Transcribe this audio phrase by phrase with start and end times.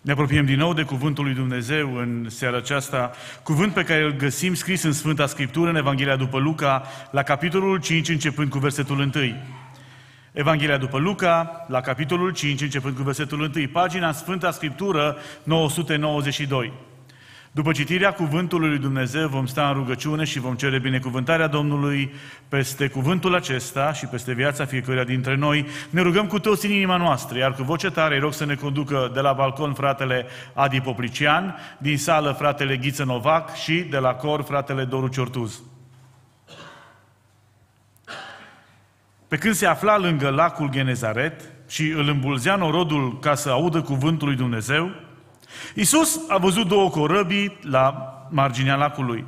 [0.00, 3.10] Ne apropiem din nou de Cuvântul lui Dumnezeu în seara aceasta,
[3.42, 7.80] cuvânt pe care îl găsim scris în Sfânta Scriptură, în Evanghelia după Luca, la capitolul
[7.80, 9.10] 5, începând cu versetul 1.
[10.32, 16.72] Evanghelia după Luca, la capitolul 5, începând cu versetul 1, pagina Sfânta Scriptură 992.
[17.52, 22.12] După citirea cuvântului lui Dumnezeu vom sta în rugăciune și vom cere binecuvântarea Domnului
[22.48, 25.66] peste cuvântul acesta și peste viața fiecăruia dintre noi.
[25.90, 28.54] Ne rugăm cu toți în inima noastră, iar cu voce tare îi rog să ne
[28.54, 34.14] conducă de la balcon fratele Adi Poplician, din sală fratele Ghiță Novac și de la
[34.14, 35.62] cor fratele Doru Ciortuz.
[39.28, 44.28] Pe când se afla lângă lacul Genezaret și îl îmbulzea norodul ca să audă cuvântul
[44.28, 44.90] lui Dumnezeu,
[45.74, 49.24] Iisus a văzut două corăbii la marginea lacului.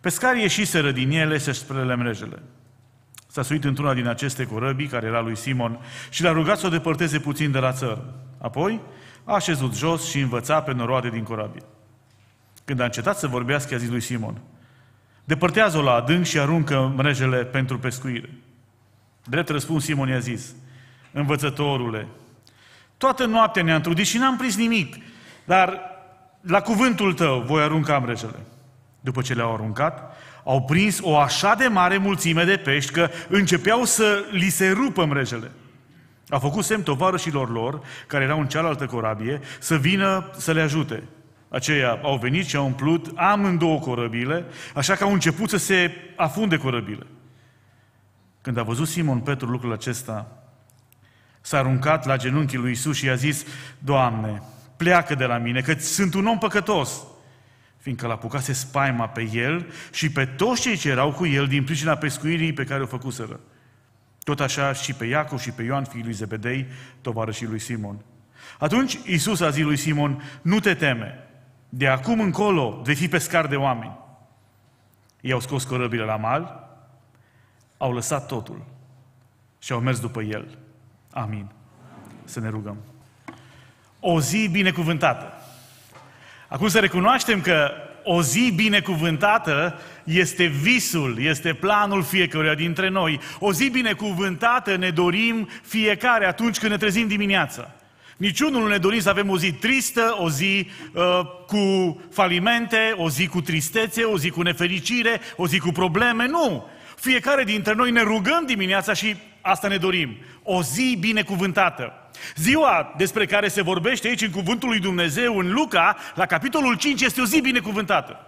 [0.00, 2.42] Pescarii ieșiseră din ele să spre mrejele.
[3.26, 5.78] S-a suit într-una din aceste corăbii, care era lui Simon,
[6.10, 8.14] și l-a rugat să o depărteze puțin de la țără.
[8.38, 8.80] Apoi
[9.24, 11.62] a așezut jos și învăța pe noroade din corabie.
[12.64, 14.40] Când a încetat să vorbească, a zis lui Simon,
[15.24, 18.30] depărtează-o la adânc și aruncă mrejele pentru pescuire.
[19.24, 20.54] Drept răspuns, Simon i-a zis,
[21.12, 22.08] învățătorule,
[22.96, 24.96] toată noaptea ne-am trudit și n-am prins nimic,
[25.46, 25.80] dar
[26.40, 28.38] la cuvântul tău voi arunca mrejele.
[29.00, 33.84] După ce le-au aruncat, au prins o așa de mare mulțime de pești că începeau
[33.84, 35.50] să li se rupă mrejele.
[36.28, 41.02] A făcut semn tovarășilor lor, care erau în cealaltă corabie, să vină să le ajute.
[41.48, 46.56] Aceia au venit și au umplut amândouă corăbile, așa că au început să se afunde
[46.56, 47.06] corăbile.
[48.40, 50.26] Când a văzut Simon Petru lucrul acesta,
[51.40, 53.44] s-a aruncat la genunchii lui Isus și i-a zis,
[53.78, 54.42] Doamne,
[54.76, 57.02] pleacă de la mine, că sunt un om păcătos.
[57.76, 61.64] Fiindcă l-a pucase spaima pe el și pe toți cei ce erau cu el din
[61.64, 63.40] pricina pescuirii pe care o făcuseră.
[64.24, 66.66] Tot așa și pe Iacov și pe Ioan, fiul lui Zebedei,
[67.00, 68.04] tovarășii lui Simon.
[68.58, 71.28] Atunci Iisus a zis lui Simon, nu te teme,
[71.68, 73.98] de acum încolo vei fi pescar de oameni.
[75.20, 76.68] Ei au scos corăbile la mal,
[77.76, 78.64] au lăsat totul
[79.58, 80.58] și au mers după el.
[81.10, 81.50] Amin.
[82.24, 82.76] Să ne rugăm.
[84.00, 85.32] O zi binecuvântată.
[86.48, 87.70] Acum să recunoaștem că
[88.08, 93.20] o zi binecuvântată este visul, este planul fiecăruia dintre noi.
[93.38, 97.70] O zi binecuvântată ne dorim fiecare atunci când ne trezim dimineața.
[98.16, 103.10] Niciunul nu ne dorim să avem o zi tristă, o zi uh, cu falimente, o
[103.10, 106.26] zi cu tristețe, o zi cu nefericire, o zi cu probleme.
[106.26, 106.66] Nu!
[106.96, 110.16] Fiecare dintre noi ne rugăm dimineața și asta ne dorim.
[110.42, 112.05] O zi binecuvântată.
[112.34, 117.00] Ziua despre care se vorbește aici în Cuvântul lui Dumnezeu, în Luca, la capitolul 5,
[117.00, 118.26] este o zi binecuvântată.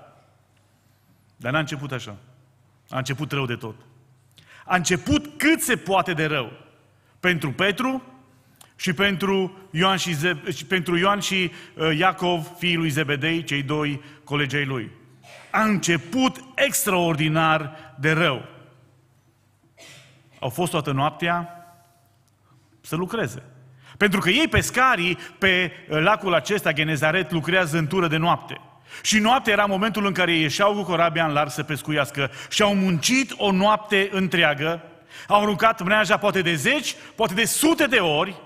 [1.36, 2.16] Dar n-a început așa.
[2.88, 3.74] A început rău de tot.
[4.64, 6.52] A început cât se poate de rău.
[7.20, 8.02] Pentru Petru
[8.76, 13.62] și pentru Ioan și, Ze- și, pentru Ioan și uh, Iacov, fiii lui Zebedei, cei
[13.62, 14.90] doi colegei lui.
[15.50, 18.44] A început extraordinar de rău.
[20.40, 21.52] Au fost toată noaptea
[22.80, 23.42] să lucreze.
[23.98, 28.60] Pentru că ei, pescarii, pe lacul acesta, Genezaret, lucrează în tură de noapte.
[29.02, 32.30] Și noaptea era momentul în care ieșeau cu corabia în larg să pescuiască.
[32.48, 34.82] Și au muncit o noapte întreagă,
[35.28, 38.40] au aruncat mreaja poate de zeci, poate de sute de ori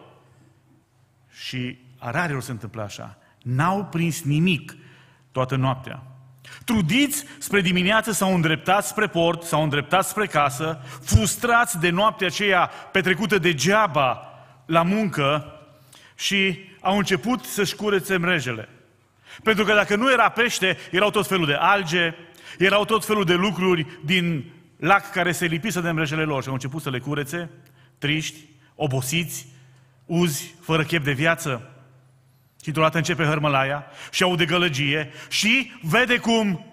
[1.32, 3.18] și rare ori se întâmplă așa.
[3.42, 4.76] N-au prins nimic
[5.32, 6.02] toată noaptea.
[6.64, 12.70] Trudiți spre dimineață s-au îndreptat spre port, s-au îndreptat spre casă, frustrați de noaptea aceea
[12.92, 14.31] petrecută degeaba
[14.66, 15.60] la muncă
[16.14, 18.68] și au început să-și curețe mrejele.
[19.42, 22.14] Pentru că dacă nu era pește, erau tot felul de alge,
[22.58, 26.54] erau tot felul de lucruri din lac care se lipisă de mrejele lor și au
[26.54, 27.50] început să le curețe,
[27.98, 28.38] triști,
[28.74, 29.46] obosiți,
[30.06, 31.72] uzi, fără chef de viață.
[32.62, 36.71] Și într-o dată începe hărmălaia și aude gălăgie și vede cum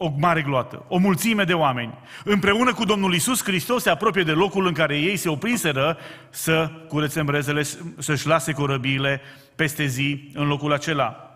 [0.00, 1.94] o mare gloată, o mulțime de oameni,
[2.24, 5.98] împreună cu Domnul Isus Hristos se apropie de locul în care ei se oprinseră
[6.30, 7.62] să curețe brezele,
[7.98, 9.20] să-și lase corăbiile
[9.54, 11.32] peste zi în locul acela.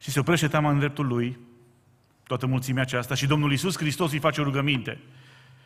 [0.00, 1.38] Și se oprește teama în dreptul lui,
[2.26, 4.98] toată mulțimea aceasta, și Domnul Isus Hristos îi face o rugăminte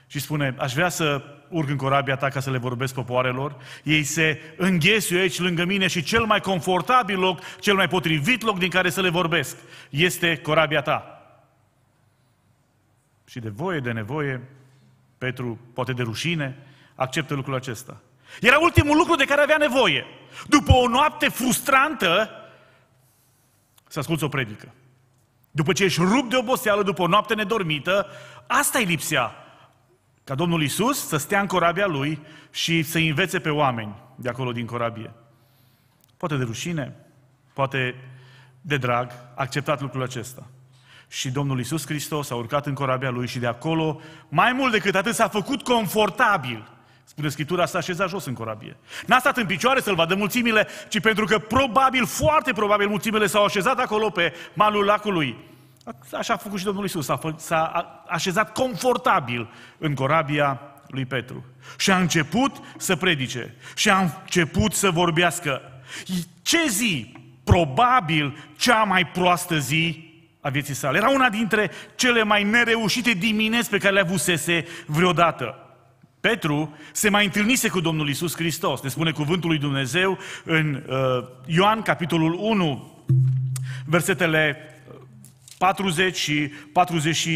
[0.06, 3.56] și spune, aș vrea să urc în corabia ta ca să le vorbesc popoarelor.
[3.82, 8.58] Ei se înghesuie aici lângă mine și cel mai confortabil loc, cel mai potrivit loc
[8.58, 9.56] din care să le vorbesc,
[9.90, 11.20] este corabia ta.
[13.28, 14.40] Și de voie, de nevoie,
[15.18, 16.56] Petru, poate de rușine,
[16.94, 18.00] acceptă lucrul acesta.
[18.40, 20.04] Era ultimul lucru de care avea nevoie.
[20.48, 22.30] După o noapte frustrantă,
[23.88, 24.72] să asculți o predică.
[25.50, 28.06] După ce ești rupt de oboseală, după o noapte nedormită,
[28.46, 29.45] asta îi lipsea
[30.26, 32.20] ca Domnul Isus să stea în corabia lui
[32.50, 35.12] și să învețe pe oameni de acolo din corabie.
[36.16, 36.96] Poate de rușine,
[37.52, 37.94] poate
[38.60, 40.46] de drag, a acceptat lucrul acesta.
[41.08, 44.94] Și Domnul Isus Hristos a urcat în corabia lui și de acolo, mai mult decât
[44.94, 46.68] atât, s-a făcut confortabil.
[47.04, 48.76] Spune Scriptura, s-a așezat jos în corabie.
[49.06, 53.44] N-a stat în picioare să-l vadă mulțimile, ci pentru că probabil, foarte probabil, mulțimile s-au
[53.44, 55.36] așezat acolo pe malul lacului.
[56.12, 57.62] Așa a făcut și Domnul Isus, s-a, s-a
[58.08, 59.48] așezat confortabil
[59.78, 61.44] în corabia lui Petru.
[61.78, 63.54] Și a început să predice.
[63.74, 65.60] Și a început să vorbească.
[66.42, 67.12] Ce zi?
[67.44, 70.96] Probabil cea mai proastă zi a vieții sale.
[70.96, 75.54] Era una dintre cele mai nereușite dimineți pe care le avusese vreodată.
[76.20, 78.80] Petru se mai întâlnise cu Domnul Isus Hristos.
[78.80, 80.96] Ne spune cuvântul lui Dumnezeu în uh,
[81.46, 83.04] Ioan, capitolul 1,
[83.84, 84.56] versetele
[85.58, 87.28] 40 și 40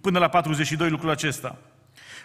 [0.00, 1.58] până la 42 lucrul acesta.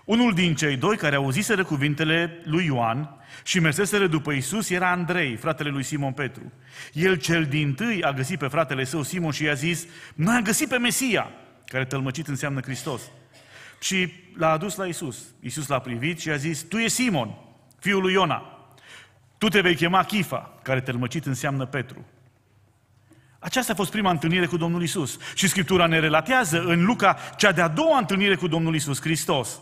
[0.05, 3.09] Unul din cei doi care auziseră cuvintele lui Ioan
[3.43, 6.51] și merseseră după Isus era Andrei, fratele lui Simon Petru.
[6.93, 9.85] El cel din tâi a găsit pe fratele său Simon și i-a zis,
[10.15, 11.31] noi am găsit pe Mesia,
[11.65, 13.01] care tălmăcit înseamnă Hristos.
[13.79, 15.25] Și l-a adus la Isus.
[15.39, 17.35] Isus l-a privit și a zis, tu e Simon,
[17.79, 18.69] fiul lui Iona.
[19.37, 22.05] Tu te vei chema Chifa, care tălmăcit înseamnă Petru.
[23.39, 25.17] Aceasta a fost prima întâlnire cu Domnul Isus.
[25.35, 29.59] Și Scriptura ne relatează în Luca cea de-a doua întâlnire cu Domnul Isus Hristos.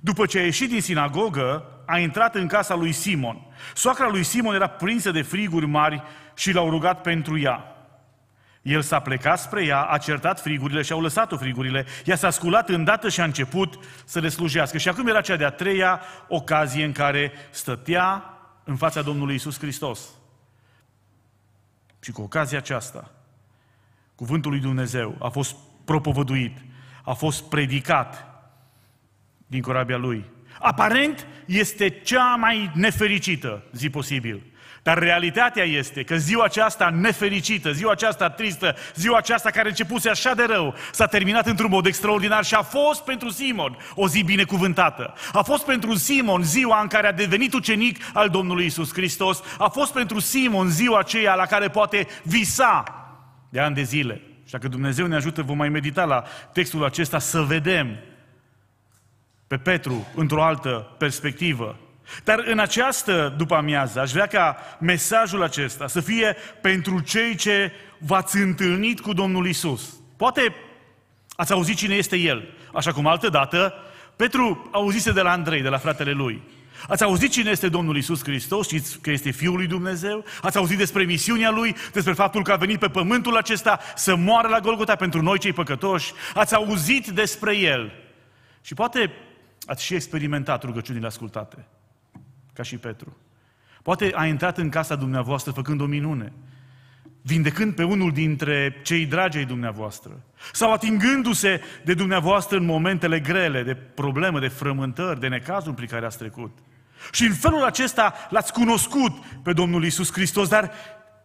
[0.00, 3.46] După ce a ieșit din sinagogă, a intrat în casa lui Simon.
[3.74, 6.02] Soacra lui Simon era prinsă de friguri mari
[6.34, 7.66] și l-au rugat pentru ea.
[8.62, 11.86] El s-a plecat spre ea, a certat frigurile și au lăsat-o frigurile.
[12.04, 14.78] Ea s-a sculat îndată și a început să le slujească.
[14.78, 18.24] Și acum era cea de-a treia ocazie în care stătea
[18.64, 20.00] în fața Domnului Isus Hristos.
[22.02, 23.10] Și cu ocazia aceasta,
[24.14, 26.58] cuvântul lui Dumnezeu a fost propovăduit,
[27.04, 28.26] a fost predicat
[29.46, 30.24] din corabia lui.
[30.58, 34.51] Aparent este cea mai nefericită zi posibil.
[34.82, 40.34] Dar realitatea este că ziua aceasta nefericită, ziua aceasta tristă, ziua aceasta care începuse așa
[40.34, 45.14] de rău, s-a terminat într-un mod extraordinar și a fost pentru Simon o zi binecuvântată.
[45.32, 49.42] A fost pentru Simon ziua în care a devenit ucenic al Domnului Isus Hristos.
[49.58, 52.84] A fost pentru Simon ziua aceea la care poate visa
[53.48, 54.20] de ani de zile.
[54.44, 57.98] Și dacă Dumnezeu ne ajută, vom mai medita la textul acesta să vedem
[59.46, 61.76] pe Petru într-o altă perspectivă.
[62.24, 67.72] Dar în această după amiază aș vrea ca mesajul acesta să fie pentru cei ce
[67.98, 69.94] v-ați întâlnit cu Domnul Isus.
[70.16, 70.54] Poate
[71.36, 73.74] ați auzit cine este El, așa cum altă dată
[74.16, 76.42] Petru auzise de la Andrei, de la fratele lui.
[76.88, 78.66] Ați auzit cine este Domnul Isus Hristos?
[78.66, 80.24] Știți că este Fiul lui Dumnezeu?
[80.42, 81.76] Ați auzit despre misiunea Lui?
[81.92, 85.52] Despre faptul că a venit pe pământul acesta să moară la Golgota pentru noi cei
[85.52, 86.12] păcătoși?
[86.34, 87.92] Ați auzit despre El?
[88.62, 89.12] Și poate
[89.66, 91.66] ați și experimentat rugăciunile ascultate
[92.52, 93.16] ca și Petru.
[93.82, 96.32] Poate a intrat în casa dumneavoastră făcând o minune,
[97.22, 100.22] vindecând pe unul dintre cei dragi ai dumneavoastră,
[100.52, 106.06] sau atingându-se de dumneavoastră în momentele grele, de probleme, de frământări, de necazuri prin care
[106.06, 106.58] ați trecut.
[107.12, 109.12] Și în felul acesta l-ați cunoscut
[109.42, 110.70] pe Domnul Isus Hristos, dar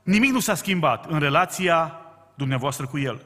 [0.03, 1.99] nimic nu s-a schimbat în relația
[2.35, 3.21] dumneavoastră cu El.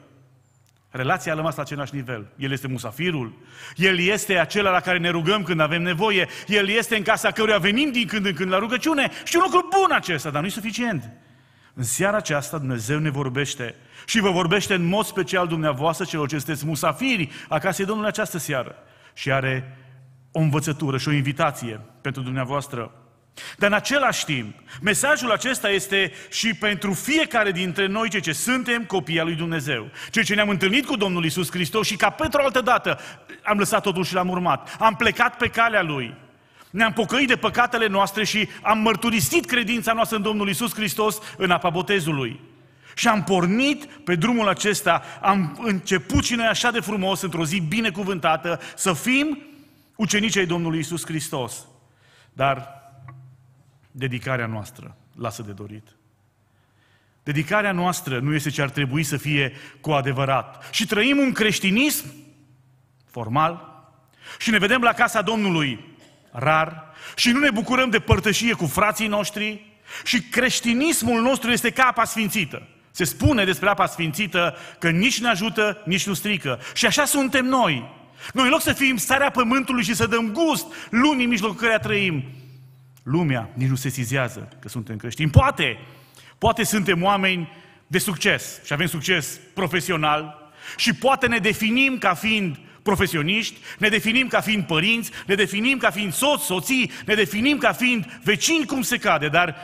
[0.94, 2.26] Relația a rămas la același nivel.
[2.36, 3.38] El este musafirul,
[3.76, 7.58] El este acela la care ne rugăm când avem nevoie, El este în casa căruia
[7.58, 10.50] venim din când în când la rugăciune și un lucru bun acesta, dar nu e
[10.50, 11.10] suficient.
[11.74, 13.74] În seara aceasta Dumnezeu ne vorbește
[14.06, 18.74] și vă vorbește în mod special dumneavoastră celor ce sunteți musafiri acasă Domnului această seară
[19.14, 19.78] și are
[20.32, 23.01] o învățătură și o invitație pentru dumneavoastră.
[23.56, 28.84] Dar în același timp, mesajul acesta este și pentru fiecare dintre noi, cei ce suntem
[28.84, 29.90] copii al lui Dumnezeu.
[30.10, 33.00] Cei ce ne-am întâlnit cu Domnul Isus Hristos și ca pentru o altă dată
[33.42, 34.76] am lăsat totul și l-am urmat.
[34.78, 36.14] Am plecat pe calea Lui.
[36.70, 41.50] Ne-am pocăit de păcatele noastre și am mărturisit credința noastră în Domnul Isus Hristos în
[41.50, 42.40] apa botezului.
[42.94, 47.60] Și am pornit pe drumul acesta, am început și noi așa de frumos, într-o zi
[47.60, 49.38] binecuvântată, să fim
[49.96, 51.66] ucenicii Domnului Isus Hristos.
[52.32, 52.81] Dar
[53.92, 55.96] dedicarea noastră lasă de dorit.
[57.22, 60.68] Dedicarea noastră nu este ce ar trebui să fie cu adevărat.
[60.70, 62.06] Și trăim un creștinism
[63.10, 63.84] formal
[64.38, 65.84] și ne vedem la casa Domnului
[66.30, 66.84] rar
[67.16, 69.66] și nu ne bucurăm de părtășie cu frații noștri
[70.04, 72.68] și creștinismul nostru este ca apa sfințită.
[72.90, 76.60] Se spune despre apa sfințită că nici ne ajută, nici nu strică.
[76.74, 78.00] Și așa suntem noi.
[78.32, 81.78] Noi, în loc să fim starea pământului și să dăm gust lumii în mijlocul căreia
[81.78, 82.24] trăim,
[83.02, 85.30] lumea nici nu se sizează că suntem creștini.
[85.30, 85.78] Poate,
[86.38, 87.48] poate suntem oameni
[87.86, 94.28] de succes și avem succes profesional și poate ne definim ca fiind profesioniști, ne definim
[94.28, 98.82] ca fiind părinți, ne definim ca fiind soți, soții, ne definim ca fiind vecini cum
[98.82, 99.56] se cade, dar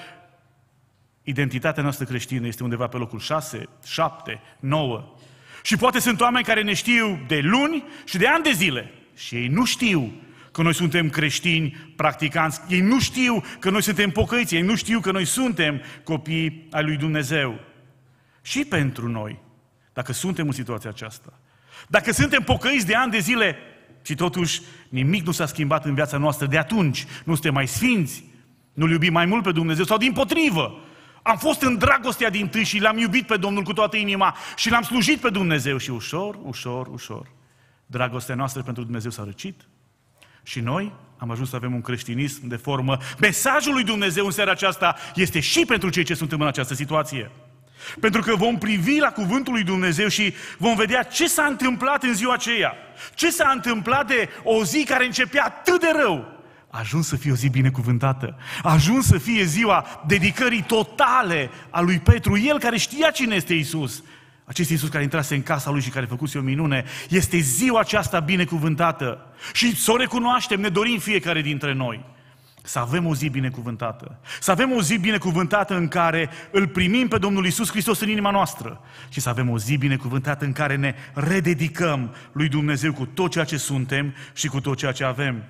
[1.22, 5.14] identitatea noastră creștină este undeva pe locul 6, 7, 9.
[5.62, 9.34] Și poate sunt oameni care ne știu de luni și de ani de zile și
[9.34, 10.12] ei nu știu
[10.58, 15.00] că noi suntem creștini practicanți, ei nu știu că noi suntem pocăiți, ei nu știu
[15.00, 17.60] că noi suntem copii ai lui Dumnezeu.
[18.42, 19.38] Și pentru noi,
[19.92, 21.40] dacă suntem în situația aceasta,
[21.88, 23.56] dacă suntem pocăiți de ani de zile
[24.02, 28.24] și totuși nimic nu s-a schimbat în viața noastră de atunci, nu suntem mai sfinți,
[28.72, 30.80] nu-L iubim mai mult pe Dumnezeu sau din potrivă,
[31.22, 34.70] am fost în dragostea din tâi și l-am iubit pe Domnul cu toată inima și
[34.70, 37.30] l-am slujit pe Dumnezeu și ușor, ușor, ușor,
[37.86, 39.68] dragostea noastră pentru Dumnezeu s-a răcit
[40.48, 42.96] și noi am ajuns să avem un creștinism de formă.
[43.18, 47.30] Mesajul lui Dumnezeu în seara aceasta este și pentru cei ce suntem în această situație.
[48.00, 52.14] Pentru că vom privi la cuvântul lui Dumnezeu și vom vedea ce s-a întâmplat în
[52.14, 52.74] ziua aceea.
[53.14, 56.38] Ce s-a întâmplat de o zi care începea atât de rău.
[56.70, 58.38] A ajuns să fie o zi binecuvântată.
[58.62, 62.38] A ajuns să fie ziua dedicării totale a lui Petru.
[62.38, 64.02] El care știa cine este Isus.
[64.48, 68.20] Acest Iisus care intrase în casa lui și care făcuse o minune, este ziua aceasta
[68.20, 69.26] binecuvântată.
[69.52, 72.04] Și să o recunoaștem, ne dorim fiecare dintre noi.
[72.62, 74.18] Să avem o zi binecuvântată.
[74.40, 78.30] Să avem o zi binecuvântată în care îl primim pe Domnul Isus Hristos în inima
[78.30, 78.80] noastră.
[79.08, 83.44] Și să avem o zi binecuvântată în care ne rededicăm lui Dumnezeu cu tot ceea
[83.44, 85.44] ce suntem și cu tot ceea ce avem.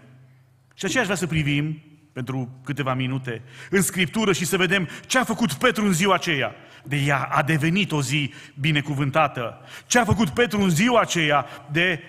[0.74, 1.82] Și aceea aș vrea să privim
[2.18, 6.54] pentru câteva minute în Scriptură și să vedem ce a făcut Petru în ziua aceea.
[6.84, 9.60] De ea a devenit o zi binecuvântată.
[9.86, 12.02] Ce a făcut Petru în ziua aceea de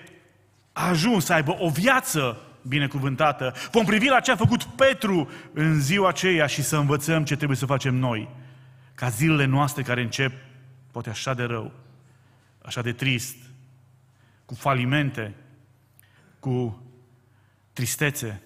[0.72, 3.54] a ajuns să aibă o viață binecuvântată.
[3.72, 7.56] Vom privi la ce a făcut Petru în ziua aceea și să învățăm ce trebuie
[7.56, 8.28] să facem noi.
[8.94, 10.32] Ca zilele noastre care încep,
[10.90, 11.72] poate așa de rău,
[12.62, 13.36] așa de trist,
[14.44, 15.34] cu falimente,
[16.40, 16.82] cu
[17.72, 18.42] tristețe,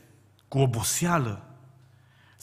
[0.48, 1.53] cu oboseală,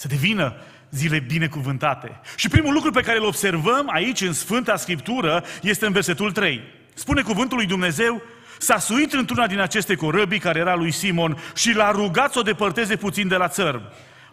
[0.01, 0.53] să devină
[0.89, 2.19] zile binecuvântate.
[2.35, 6.61] Și primul lucru pe care îl observăm aici în Sfânta Scriptură este în versetul 3.
[6.93, 8.21] Spune cuvântul lui Dumnezeu,
[8.59, 12.41] s-a suit într-una din aceste corăbii care era lui Simon și l-a rugat să o
[12.41, 13.81] depărteze puțin de la țărm.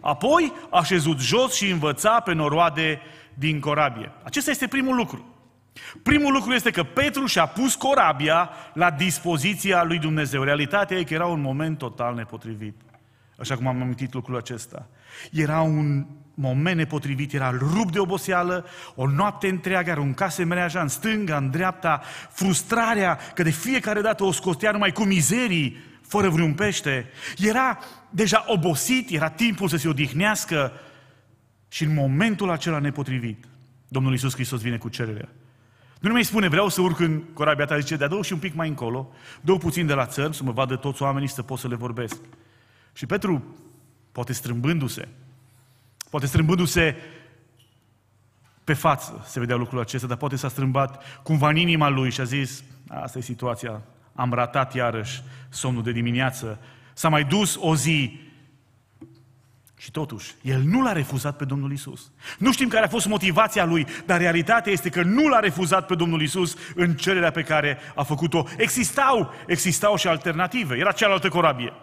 [0.01, 3.01] Apoi a șezut jos și învăța pe noroade
[3.33, 4.11] din corabie.
[4.23, 5.35] Acesta este primul lucru.
[6.03, 10.43] Primul lucru este că Petru și-a pus corabia la dispoziția lui Dumnezeu.
[10.43, 12.75] Realitatea e că era un moment total nepotrivit.
[13.39, 14.87] Așa cum am amintit lucrul acesta.
[15.31, 21.37] Era un moment nepotrivit, era rup de oboseală, o noapte întreagă, aruncase mreaja în stânga,
[21.37, 27.05] în dreapta, frustrarea că de fiecare dată o scotea numai cu mizerii, fără vreun pește.
[27.37, 30.71] Era deja obosit, era timpul să se odihnească
[31.67, 33.45] și în momentul acela nepotrivit,
[33.87, 35.29] Domnul Iisus Hristos vine cu cererea.
[35.99, 38.53] Nu mai spune, vreau să urc în corabia ta, zice, dar dă și un pic
[38.53, 39.11] mai încolo,
[39.41, 42.17] dă puțin de la țărm să mă vadă toți oamenii să pot să le vorbesc.
[42.93, 43.55] Și Petru,
[44.11, 45.07] poate strâmbându-se,
[46.09, 46.95] poate strâmbându-se
[48.63, 52.21] pe față se vedea lucrul acesta, dar poate s-a strâmbat cumva în inima lui și
[52.21, 53.81] a zis, asta e situația,
[54.15, 56.59] am ratat iarăși somnul de dimineață,
[56.93, 58.19] s-a mai dus o zi
[59.77, 62.11] și totuși, el nu l-a refuzat pe Domnul Isus.
[62.37, 65.95] Nu știm care a fost motivația lui, dar realitatea este că nu l-a refuzat pe
[65.95, 68.43] Domnul Isus în cererea pe care a făcut-o.
[68.57, 70.75] Existau, existau și alternative.
[70.75, 71.73] Era cealaltă corabie.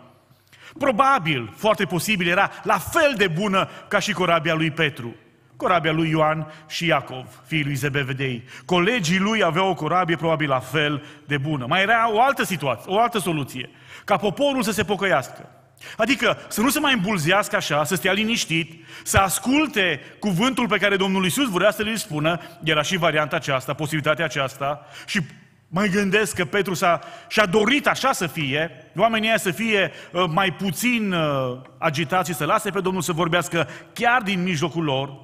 [0.79, 5.15] Probabil, foarte posibil, era la fel de bună ca și corabia lui Petru.
[5.57, 8.45] Corabia lui Ioan și Iacov, fiii lui Zebevedei.
[8.65, 11.67] Colegii lui aveau o corabie probabil la fel de bună.
[11.69, 13.71] Mai era o altă situație, o altă soluție.
[14.05, 15.51] Ca poporul să se pocăiască.
[15.97, 20.97] Adică să nu se mai îmbulzească așa, să stea liniștit, să asculte cuvântul pe care
[20.97, 25.21] Domnul Isus vrea să le spună, era și varianta aceasta, posibilitatea aceasta, și
[25.69, 30.25] Mă gândesc că Petru s-a, și-a dorit așa să fie, oamenii ăia să fie uh,
[30.29, 35.15] mai puțin uh, agitați și să lase pe Domnul să vorbească chiar din mijlocul lor.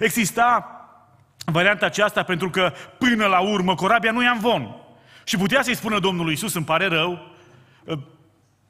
[0.00, 0.76] Exista
[1.44, 4.76] varianta aceasta pentru că până la urmă corabia nu ia în von.
[5.24, 7.34] Și putea să-i spună Domnului Iisus, îmi pare rău,
[7.84, 7.98] uh,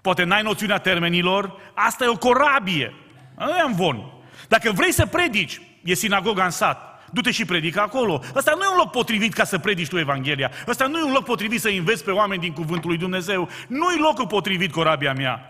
[0.00, 2.94] poate n-ai noțiunea termenilor, asta e o corabie,
[3.38, 4.12] nu ia în von.
[4.48, 8.22] Dacă vrei să predici, e sinagoga în sat, du-te și predică acolo.
[8.34, 10.50] Ăsta nu e un loc potrivit ca să predici tu Evanghelia.
[10.66, 13.48] Ăsta nu e un loc potrivit să înveți pe oameni din cuvântul lui Dumnezeu.
[13.68, 15.40] Nu e locul potrivit corabia mea.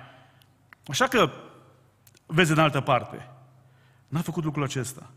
[0.87, 1.31] Așa că,
[2.27, 3.29] vezi în altă parte.
[4.09, 5.11] N-a făcut lucrul acesta.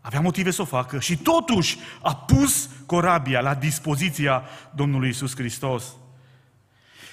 [0.00, 4.42] Avea motive să o facă și totuși a pus corabia la dispoziția
[4.74, 5.96] Domnului Isus Hristos.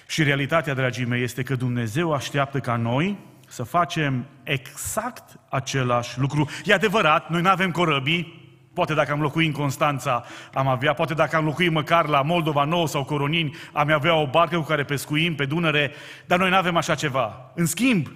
[0.08, 3.18] Și realitatea, dragii mei, este că Dumnezeu așteaptă ca noi
[3.50, 6.50] să facem exact același lucru.
[6.64, 8.40] E adevărat, noi nu avem corăbii,
[8.74, 12.64] Poate dacă am locuit în Constanța am avea, poate dacă am locuit măcar la Moldova
[12.64, 15.92] Nouă sau Coronini, am avea o barcă cu care pescuim pe Dunăre,
[16.26, 17.52] dar noi nu avem așa ceva.
[17.56, 18.12] În schimb,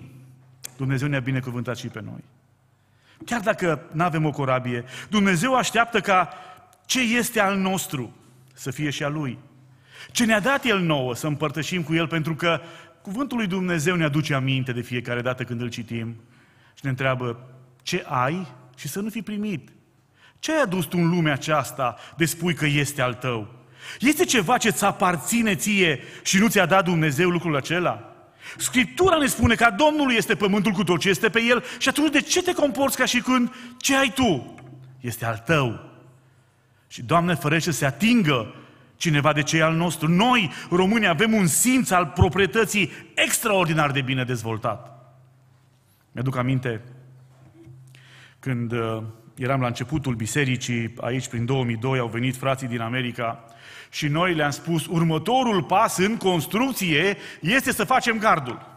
[0.78, 2.24] Dumnezeu ne-a binecuvântat și pe noi.
[3.25, 6.30] Chiar dacă nu avem o corabie, Dumnezeu așteaptă ca
[6.86, 8.16] ce este al nostru
[8.54, 9.40] să fie și al Lui.
[10.12, 12.62] Ce ne-a dat El nouă să împărtășim cu El, pentru că
[13.03, 16.15] Cuvântul lui Dumnezeu ne aduce aminte de fiecare dată când îl citim
[16.74, 17.50] și ne întreabă
[17.81, 19.69] ce ai și să nu fi primit.
[20.39, 23.48] Ce ai adus tu în lumea aceasta de spui că este al tău?
[24.00, 28.15] Este ceva ce ți aparține ție și nu ți-a dat Dumnezeu lucrul acela?
[28.57, 32.12] Scriptura ne spune că Domnul este pământul cu tot ce este pe el și atunci
[32.12, 34.55] de ce te comporți ca și când ce ai tu
[35.00, 35.89] este al tău?
[36.88, 38.55] Și Doamne ferește să se atingă
[39.03, 40.07] cineva de ce e al nostru.
[40.07, 44.91] Noi, români, avem un simț al proprietății extraordinar de bine dezvoltat.
[46.12, 46.81] Mi-aduc aminte
[48.39, 49.03] când uh,
[49.36, 53.43] eram la începutul bisericii, aici prin 2002 au venit frații din America
[53.91, 58.72] și noi le-am spus, următorul pas în construcție este să facem gardul.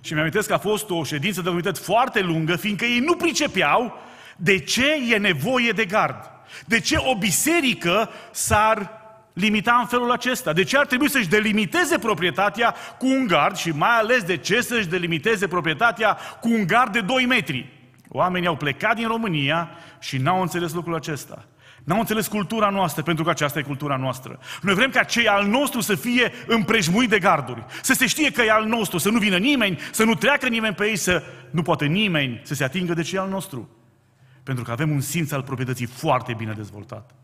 [0.00, 3.98] Și mi-am că a fost o ședință de comitet foarte lungă, fiindcă ei nu pricepeau
[4.36, 6.30] de ce e nevoie de gard.
[6.66, 8.99] De ce o biserică s-ar
[9.32, 10.52] limita în felul acesta?
[10.52, 14.60] De ce ar trebui să-și delimiteze proprietatea cu un gard și mai ales de ce
[14.60, 17.72] să-și delimiteze proprietatea cu un gard de 2 metri?
[18.08, 21.44] Oamenii au plecat din România și n-au înțeles lucrul acesta.
[21.84, 24.38] N-au înțeles cultura noastră, pentru că aceasta e cultura noastră.
[24.62, 27.64] Noi vrem ca cei al nostru să fie împrejmuit de garduri.
[27.82, 30.74] Să se știe că e al nostru, să nu vină nimeni, să nu treacă nimeni
[30.74, 33.68] pe ei, să nu poate nimeni să se atingă de cei al nostru.
[34.42, 37.19] Pentru că avem un simț al proprietății foarte bine dezvoltat.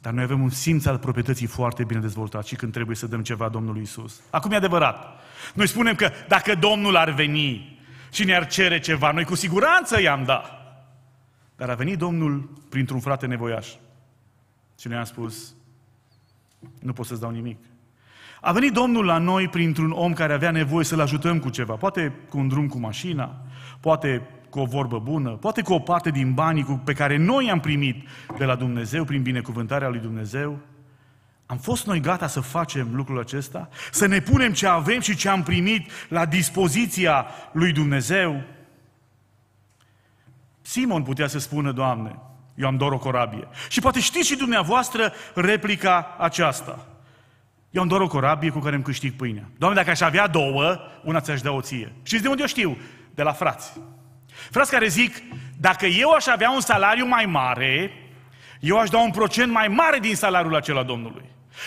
[0.00, 3.22] Dar noi avem un simț al proprietății foarte bine dezvoltat și când trebuie să dăm
[3.22, 4.20] ceva Domnului Isus.
[4.30, 5.20] Acum e adevărat.
[5.54, 7.78] Noi spunem că dacă Domnul ar veni
[8.12, 10.52] și ne-ar cere ceva, noi cu siguranță i-am dat.
[11.56, 13.68] Dar a venit Domnul printr-un frate nevoiaș.
[14.80, 15.54] Și ne-a spus,
[16.80, 17.58] nu pot să-ți dau nimic.
[18.40, 21.74] A venit Domnul la noi printr-un om care avea nevoie să-l ajutăm cu ceva.
[21.74, 23.36] Poate cu un drum cu mașina,
[23.80, 27.60] poate cu o vorbă bună, poate cu o parte din banii pe care noi am
[27.60, 30.58] primit de la Dumnezeu, prin binecuvântarea lui Dumnezeu.
[31.46, 33.68] Am fost noi gata să facem lucrul acesta?
[33.90, 38.42] Să ne punem ce avem și ce am primit la dispoziția lui Dumnezeu?
[40.60, 42.18] Simon putea să spună, Doamne,
[42.54, 43.48] eu am doar o corabie.
[43.68, 46.86] Și poate știți și dumneavoastră replica aceasta.
[47.70, 49.50] Eu am doar o corabie cu care îmi câștig pâinea.
[49.58, 51.92] Doamne, dacă aș avea două, una ți-aș da o ție.
[52.02, 52.76] Știți de unde eu știu?
[53.14, 53.80] De la frați.
[54.50, 55.22] Frați care zic,
[55.60, 57.92] dacă eu aș avea un salariu mai mare,
[58.60, 61.24] eu aș da un procent mai mare din salariul acela Domnului.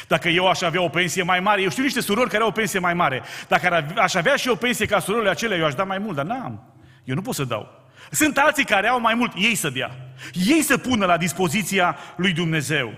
[0.08, 2.52] Dacă eu aș avea o pensie mai mare, eu știu niște surori care au o
[2.52, 3.22] pensie mai mare.
[3.48, 6.26] Dacă aș avea și o pensie ca surorile acelea, eu aș da mai mult, dar
[6.26, 6.74] n-am.
[7.04, 7.82] Eu nu pot să dau.
[8.12, 9.92] Sunt alții care au mai mult, ei să dea.
[10.34, 12.94] Ei să pună la dispoziția lui Dumnezeu.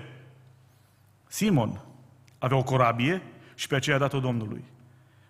[1.28, 1.82] Simon
[2.40, 3.22] avea o corabie
[3.56, 4.64] și pe aceea a dat-o Domnului.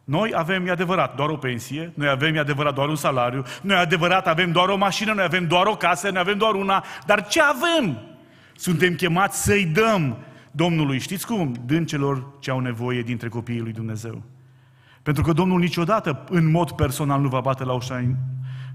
[0.03, 3.77] Noi avem, e adevărat, doar o pensie, noi avem, e adevărat, doar un salariu, noi
[3.77, 7.27] adevărat avem doar o mașină, noi avem doar o casă, noi avem doar una, dar
[7.27, 7.97] ce avem?
[8.55, 10.17] Suntem chemați să-i dăm
[10.51, 11.55] Domnului, știți cum?
[11.65, 14.21] Dând celor ce au nevoie dintre copiii lui Dumnezeu.
[15.03, 17.99] Pentru că Domnul niciodată, în mod personal, nu va bate la ușa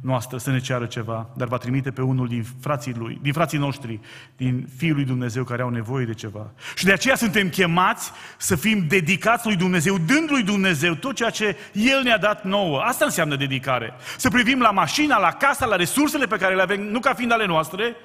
[0.01, 3.59] noastră să ne ceară ceva, dar va trimite pe unul din frații lui, din frații
[3.59, 4.01] noștri,
[4.37, 6.51] din Fiul lui Dumnezeu care au nevoie de ceva.
[6.75, 11.31] Și de aceea suntem chemați să fim dedicați lui Dumnezeu, dând lui Dumnezeu tot ceea
[11.31, 12.81] ce El ne-a dat nouă.
[12.81, 13.93] Asta înseamnă dedicare.
[14.17, 17.33] Să privim la mașina, la casa, la resursele pe care le avem, nu ca fiind
[17.33, 17.97] ale noastre,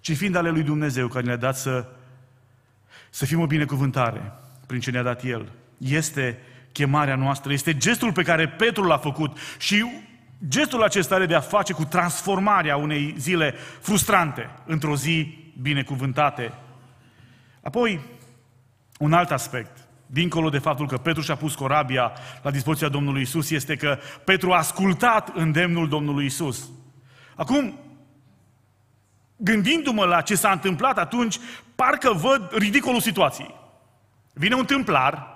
[0.00, 1.86] ci fiind ale lui Dumnezeu care ne-a dat să,
[3.10, 4.32] să fim o binecuvântare
[4.66, 5.48] prin ce ne-a dat El.
[5.78, 6.38] Este
[6.72, 9.84] chemarea noastră, este gestul pe care Petru l-a făcut și
[10.48, 16.52] Gestul acesta are de a face cu transformarea unei zile frustrante într-o zi binecuvântate.
[17.62, 18.00] Apoi,
[18.98, 23.50] un alt aspect, dincolo de faptul că Petru și-a pus corabia la dispoziția Domnului Isus,
[23.50, 26.68] este că Petru a ascultat îndemnul Domnului Isus.
[27.34, 27.78] Acum,
[29.36, 31.38] gândindu-mă la ce s-a întâmplat atunci,
[31.74, 33.54] parcă văd ridicolul situației.
[34.32, 35.28] Vine un tâmplar,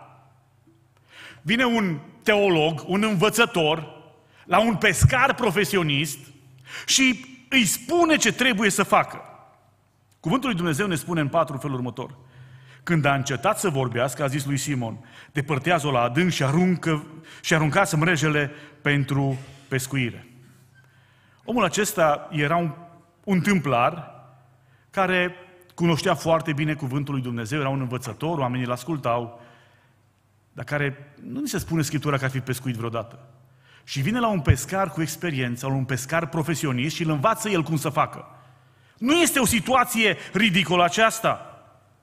[1.43, 3.94] vine un teolog, un învățător,
[4.45, 6.19] la un pescar profesionist
[6.87, 9.21] și îi spune ce trebuie să facă.
[10.21, 12.17] Cuvântul lui Dumnezeu ne spune în patru feluri următor.
[12.83, 14.99] Când a încetat să vorbească, a zis lui Simon,
[15.33, 17.07] depărtează-o la adânc și, aruncă,
[17.43, 18.51] și aruncați mrejele
[18.83, 20.27] pentru pescuire.
[21.45, 22.75] Omul acesta era un,
[23.25, 24.15] un tâmplar
[24.91, 25.35] care
[25.75, 29.41] cunoștea foarte bine cuvântul lui Dumnezeu, era un învățător, oamenii îl ascultau,
[30.53, 33.19] dar care nu ni se spune Scriptura că ar fi pescuit vreodată.
[33.85, 37.63] Și vine la un pescar cu experiență, la un pescar profesionist și îl învață el
[37.63, 38.27] cum să facă.
[38.99, 41.49] Nu este o situație ridicolă aceasta.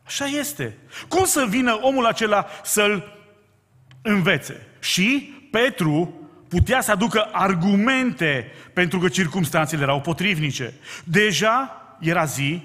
[0.06, 0.78] Așa este.
[1.08, 3.18] Cum să vină omul acela să-l
[4.02, 4.68] învețe?
[4.80, 6.14] Și Petru
[6.48, 10.74] putea să aducă argumente pentru că circumstanțele erau potrivnice.
[11.04, 12.62] Deja era zi,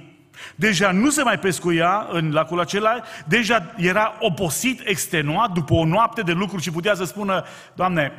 [0.55, 6.23] deja nu se mai pescuia în lacul acela, deja era oposit, extenuat după o noapte
[6.23, 8.13] de lucruri și putea să spună, Doamne,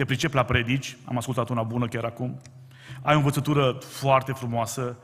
[0.00, 2.40] te pricep la predici, am ascultat una bună chiar acum,
[3.02, 4.96] ai o învățătură foarte frumoasă,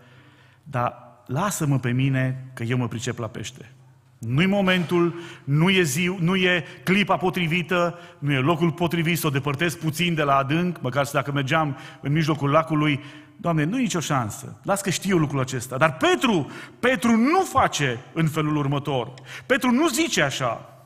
[0.62, 0.94] dar
[1.26, 3.72] lasă-mă pe mine că eu mă pricep la pește.
[4.18, 9.30] Nu-i momentul, nu e, zi, nu e clipa potrivită, nu e locul potrivit să o
[9.30, 13.00] depărtez puțin de la adânc, măcar să dacă mergeam în mijlocul lacului,
[13.36, 14.60] Doamne, nu e nicio șansă.
[14.62, 15.76] Las că știu lucrul acesta.
[15.76, 19.12] Dar Petru, Petru nu face în felul următor.
[19.46, 20.78] Petru nu zice așa.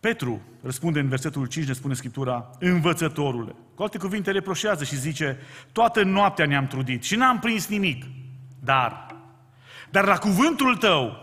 [0.00, 3.54] Petru răspunde în versetul 5, ne spune Scriptura, învățătorule.
[3.74, 5.38] Cu alte cuvinte, reproșează și zice,
[5.72, 8.04] toată noaptea ne-am trudit și n-am prins nimic.
[8.60, 9.06] Dar,
[9.90, 11.16] dar la cuvântul tău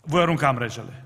[0.00, 1.04] voi arunca mrejele.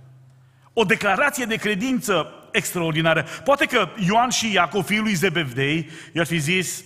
[0.73, 3.27] O declarație de credință extraordinară.
[3.45, 6.85] Poate că Ioan și Iacov, fiul lui Zebevdei, i-ar fi zis,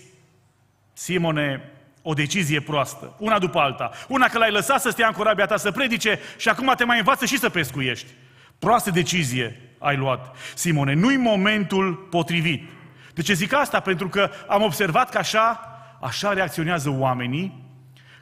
[0.92, 3.90] Simone, o decizie proastă, una după alta.
[4.08, 6.98] Una că l-ai lăsat să stea în corabia ta să predice și acum te mai
[6.98, 8.10] învață și să pescuiești.
[8.58, 10.36] Proastă decizie ai luat.
[10.54, 12.68] Simone, nu-i momentul potrivit.
[13.14, 13.80] De ce zic asta?
[13.80, 15.60] Pentru că am observat că așa,
[16.00, 17.62] așa reacționează oamenii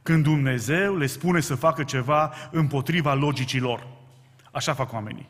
[0.03, 3.87] când Dumnezeu le spune să facă ceva împotriva logicilor.
[4.51, 5.29] Așa fac oamenii.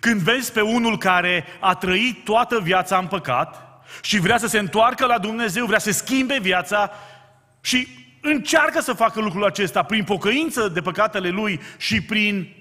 [0.00, 3.68] Când vezi pe unul care a trăit toată viața în păcat
[4.02, 6.90] și vrea să se întoarcă la Dumnezeu, vrea să schimbe viața
[7.60, 7.88] și
[8.20, 12.59] încearcă să facă lucrul acesta prin pocăință de păcatele lui și prin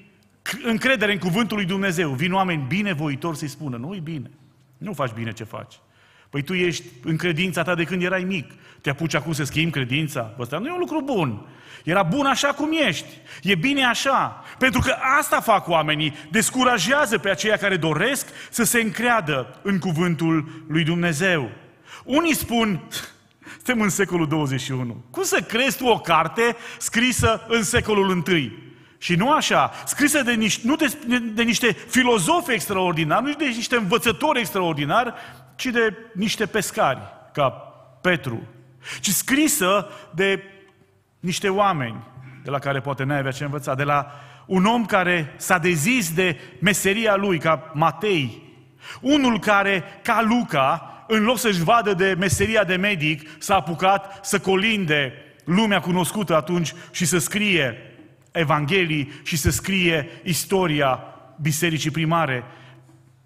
[0.63, 2.09] încredere în cuvântul lui Dumnezeu.
[2.09, 4.29] Vin oameni binevoitori să-i spună, nu e bine,
[4.77, 5.73] nu faci bine ce faci.
[6.29, 8.51] Păi tu ești în credința ta de când erai mic.
[8.81, 10.35] Te apuci acum să schimbi credința?
[10.39, 11.45] Ăsta nu e un lucru bun.
[11.83, 13.05] Era bun așa cum ești.
[13.43, 14.43] E bine așa.
[14.57, 16.13] Pentru că asta fac oamenii.
[16.31, 21.51] Descurajează pe aceia care doresc să se încreadă în cuvântul lui Dumnezeu.
[22.03, 22.87] Unii spun,
[23.55, 25.03] suntem în secolul 21.
[25.09, 28.68] Cum să crezi tu o carte scrisă în secolul I?
[29.01, 30.97] Și nu așa, scrisă de niște, nu de,
[31.33, 35.13] de niște filozofi extraordinari, nu de niște învățători extraordinari,
[35.55, 36.99] ci de niște pescari,
[37.33, 37.49] ca
[38.01, 38.47] Petru,
[38.99, 40.43] ci scrisă de
[41.19, 42.07] niște oameni
[42.43, 44.11] de la care poate n-ai avea ce învăța, de la
[44.45, 48.43] un om care s-a dezis de meseria lui, ca Matei,
[49.01, 54.39] unul care, ca Luca, în loc să-și vadă de meseria de medic, s-a apucat să
[54.39, 55.13] colinde
[55.45, 57.88] lumea cunoscută atunci și să scrie
[58.31, 61.03] Evanghelii și să scrie istoria
[61.41, 62.43] bisericii primare.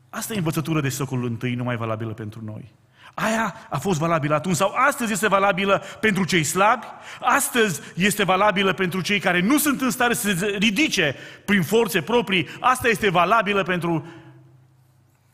[0.10, 2.72] Asta e învățătură de secolul I, nu mai valabilă pentru noi.
[3.14, 6.86] Aia a fost valabilă atunci sau astăzi este valabilă pentru cei slabi,
[7.22, 12.02] astăzi este valabilă pentru cei care nu sunt în stare să se ridice prin forțe
[12.02, 14.06] proprii, asta este valabilă pentru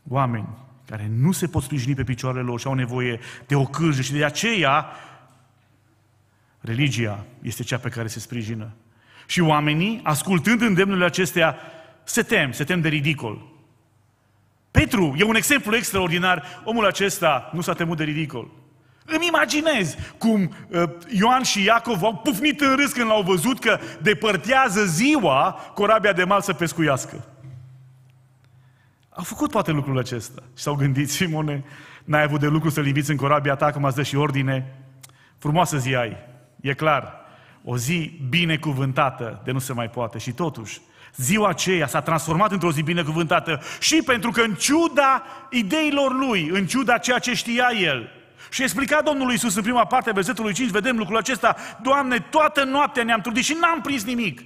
[0.08, 0.48] oameni
[0.86, 4.12] care nu se pot sprijini pe picioarele lor și au nevoie de o cârjă și
[4.12, 4.86] de aceea
[6.60, 8.72] religia este cea pe care se sprijină.
[9.30, 11.56] Și oamenii, ascultând îndemnurile acestea,
[12.04, 13.42] se tem, se tem de ridicol.
[14.70, 16.62] Petru e un exemplu extraordinar.
[16.64, 18.50] Omul acesta nu s-a temut de ridicol.
[19.04, 23.78] Îmi imaginez cum uh, Ioan și Iacov au pufnit în râs când l-au văzut că
[24.02, 27.24] depărtează ziua corabia de mal să pescuiască.
[29.08, 30.42] Au făcut poate lucrul acesta.
[30.56, 31.64] Și s-au gândit, Simone,
[32.04, 34.76] n-ai avut de lucru să-l inviți în corabia ta, că m-ați dă și ordine.
[35.38, 36.16] Frumoasă zi ai,
[36.60, 37.19] e clar.
[37.64, 40.18] O zi binecuvântată de nu se mai poate.
[40.18, 40.80] Și totuși,
[41.16, 46.66] ziua aceea s-a transformat într-o zi binecuvântată și pentru că în ciuda ideilor lui, în
[46.66, 48.10] ciuda ceea ce știa el,
[48.50, 52.64] și explica Domnul Iisus în prima parte a versetului 5, vedem lucrul acesta, Doamne, toată
[52.64, 54.42] noaptea ne-am trudit și n-am prins nimic.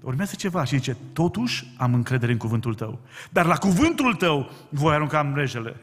[0.00, 2.98] Urmează ceva și zice, totuși am încredere în cuvântul tău.
[3.30, 5.76] Dar la cuvântul tău voi arunca mrejele.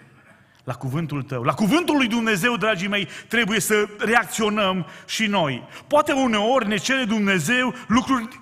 [0.67, 1.43] La cuvântul tău.
[1.43, 5.67] La cuvântul lui Dumnezeu, dragii mei, trebuie să reacționăm și noi.
[5.87, 8.41] Poate uneori ne cere Dumnezeu lucruri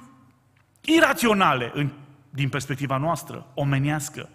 [0.82, 1.90] iraționale în,
[2.30, 4.30] din perspectiva noastră, omenească,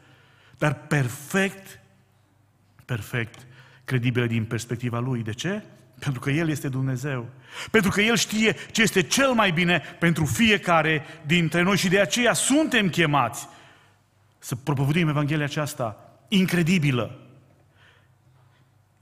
[0.58, 1.80] dar perfect,
[2.84, 3.46] perfect
[3.84, 5.22] credibile din perspectiva Lui.
[5.22, 5.62] De ce?
[5.98, 7.28] Pentru că El este Dumnezeu.
[7.70, 12.00] Pentru că El știe ce este cel mai bine pentru fiecare dintre noi și de
[12.00, 13.48] aceea suntem chemați
[14.38, 17.29] să propovăduim Evanghelia aceasta incredibilă,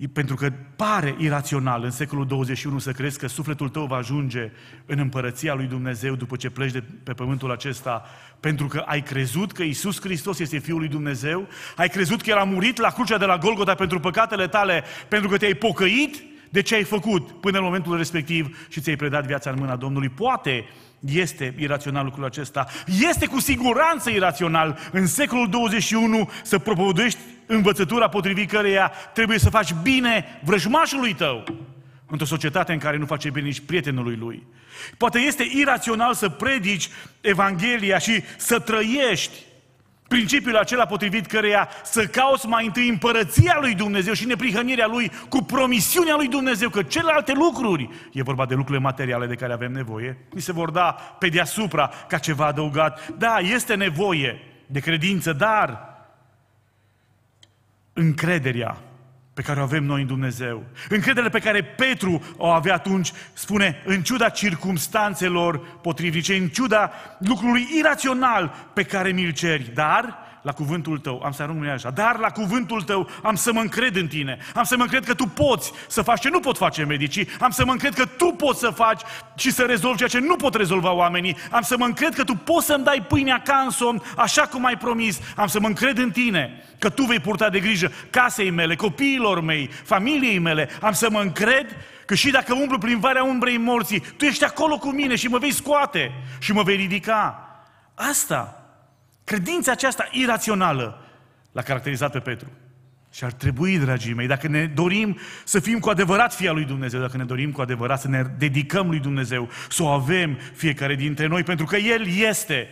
[0.07, 4.51] pentru că pare irațional în secolul 21 să crezi că sufletul tău va ajunge
[4.87, 8.05] în împărăția lui Dumnezeu după ce pleci de pe pământul acesta,
[8.41, 12.37] pentru că ai crezut că Isus Hristos este Fiul lui Dumnezeu, ai crezut că El
[12.37, 16.63] a murit la crucea de la Golgota pentru păcatele tale, pentru că te-ai pocăit de
[16.63, 20.09] ce ai făcut până în momentul respectiv și ți-ai predat viața în mâna Domnului.
[20.09, 20.65] Poate
[21.01, 22.67] este irațional lucrul acesta.
[23.09, 29.75] Este cu siguranță irațional în secolul 21 să propovăduiești învățătura potrivit căreia trebuie să faci
[29.83, 31.45] bine vrăjmașului tău
[32.07, 34.47] într-o societate în care nu face bine nici prietenului lui.
[34.97, 36.89] Poate este irațional să predici
[37.21, 39.47] Evanghelia și să trăiești
[40.09, 45.43] principiul acela potrivit căreia să cauți mai întâi împărăția lui Dumnezeu și neprihănirea lui cu
[45.43, 50.19] promisiunea lui Dumnezeu că celelalte lucruri, e vorba de lucrurile materiale de care avem nevoie,
[50.33, 53.09] ni se vor da pe deasupra ca ceva adăugat.
[53.09, 55.98] Da, este nevoie de credință, dar
[57.99, 58.77] încrederea
[59.35, 60.65] pe care o avem noi în Dumnezeu.
[60.89, 67.69] Încrederea pe care Petru o avea atunci, spune, în ciuda circumstanțelor potrivnice, în ciuda lucrului
[67.79, 72.31] irațional pe care mi-l ceri, dar la cuvântul tău, am să arunc așa, dar la
[72.31, 75.73] cuvântul tău am să mă încred în tine, am să mă încred că tu poți
[75.89, 78.71] să faci ce nu pot face medicii, am să mă încred că tu poți să
[78.71, 79.01] faci
[79.37, 82.35] și să rezolvi ceea ce nu pot rezolva oamenii, am să mă încred că tu
[82.35, 85.99] poți să-mi dai pâinea ca în somn, așa cum ai promis, am să mă încred
[85.99, 90.93] în tine, că tu vei purta de grijă casei mele, copiilor mei, familiei mele, am
[90.93, 91.67] să mă încred
[92.07, 95.39] că și dacă umblu prin varea umbrei morții, tu ești acolo cu mine și mă
[95.39, 97.43] vei scoate și mă vei ridica.
[97.95, 98.58] Asta
[99.29, 101.05] Credința aceasta irațională
[101.53, 102.49] l-a caracterizat pe Petru.
[103.13, 107.01] Și ar trebui, dragii mei, dacă ne dorim să fim cu adevărat fia lui Dumnezeu,
[107.01, 111.27] dacă ne dorim cu adevărat să ne dedicăm lui Dumnezeu, să o avem fiecare dintre
[111.27, 112.69] noi, pentru că El este.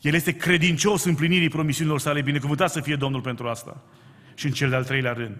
[0.00, 3.82] El este credincios împlinirii promisiunilor sale, binecuvântat să fie Domnul pentru asta.
[4.34, 5.38] Și în cel de-al treilea rând.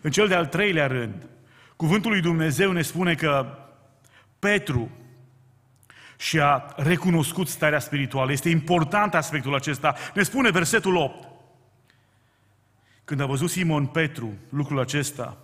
[0.00, 1.26] În cel de-al treilea rând,
[1.76, 3.58] cuvântul lui Dumnezeu ne spune că
[4.38, 4.90] Petru
[6.24, 8.32] și a recunoscut starea spirituală.
[8.32, 9.94] Este important aspectul acesta.
[10.14, 11.28] Ne spune versetul 8.
[13.04, 15.36] Când a văzut Simon Petru lucrul acesta,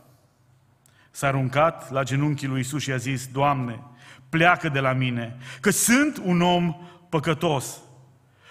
[1.11, 3.83] s-a aruncat la genunchii lui Isus și a zis, Doamne,
[4.29, 6.77] pleacă de la mine, că sunt un om
[7.09, 7.77] păcătos.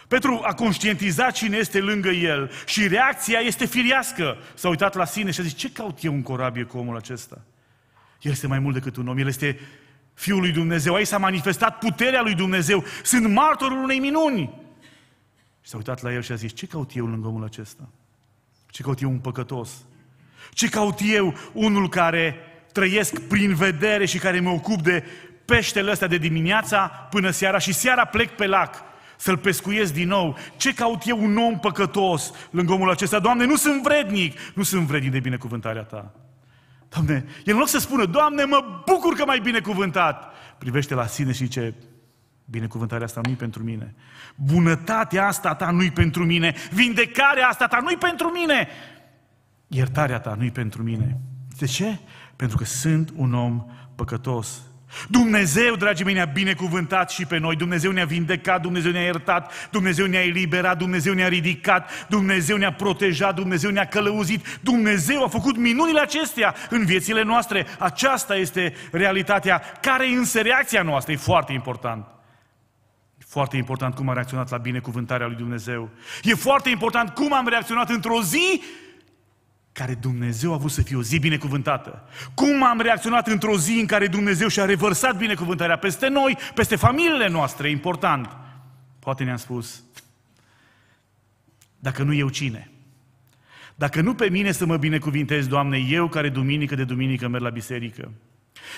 [0.08, 4.38] Petru a conștientizat cine este lângă el și reacția este firească.
[4.54, 7.42] S-a uitat la sine și a zis, ce caut eu în corabie cu omul acesta?
[8.22, 9.60] El este mai mult decât un om, el este
[10.19, 10.93] Fiul lui Dumnezeu.
[10.93, 12.84] Aici s-a manifestat puterea lui Dumnezeu.
[13.03, 14.49] Sunt martorul unei minuni.
[15.62, 17.89] Și s-a uitat la el și a zis, ce caut eu lângă omul acesta?
[18.67, 19.69] Ce caut eu un păcătos?
[20.51, 22.36] Ce caut eu unul care
[22.71, 25.03] trăiesc prin vedere și care mă ocup de
[25.45, 28.84] peștele ăsta de dimineața până seara și seara plec pe lac
[29.17, 30.38] să-l pescuiesc din nou.
[30.58, 33.19] Ce caut eu un om păcătos lângă omul acesta?
[33.19, 36.13] Doamne, nu sunt vrednic, nu sunt vrednic de binecuvântarea Ta.
[36.89, 41.32] Doamne, el în loc să spună, Doamne, mă bucur că m-ai binecuvântat, privește la sine
[41.32, 41.75] și zice,
[42.45, 43.95] binecuvântarea asta nu-i pentru mine.
[44.36, 46.56] Bunătatea asta ta nu-i pentru mine.
[46.71, 48.67] Vindecarea asta ta nu-i pentru mine.
[49.67, 51.19] Iertarea ta nu-i pentru mine.
[51.58, 51.99] De ce?
[52.36, 54.62] Pentru că sunt un om păcătos.
[55.08, 57.56] Dumnezeu, dragii mei, ne-a binecuvântat și pe noi.
[57.56, 63.36] Dumnezeu ne-a vindecat, Dumnezeu ne-a iertat, Dumnezeu ne-a eliberat, Dumnezeu ne-a ridicat, Dumnezeu ne-a protejat,
[63.36, 67.65] Dumnezeu ne-a călăuzit, Dumnezeu a făcut minunile acestea în viețile noastre.
[67.80, 69.62] Aceasta este realitatea.
[69.82, 71.13] Care e însă reacția noastră?
[71.13, 72.06] E foarte important.
[73.17, 75.89] E foarte important cum am reacționat la binecuvântarea lui Dumnezeu.
[76.23, 78.62] E foarte important cum am reacționat într-o zi
[79.80, 82.04] care Dumnezeu a vrut să fie o zi binecuvântată.
[82.34, 87.28] Cum am reacționat într-o zi în care Dumnezeu și-a revărsat binecuvântarea peste noi, peste familiile
[87.28, 88.38] noastre, important.
[89.00, 89.84] Poate ne-am spus,
[91.80, 92.72] dacă nu eu cine?
[93.76, 97.50] Dacă nu pe mine să mă binecuvintez, Doamne, eu care duminică de duminică merg la
[97.50, 98.12] biserică,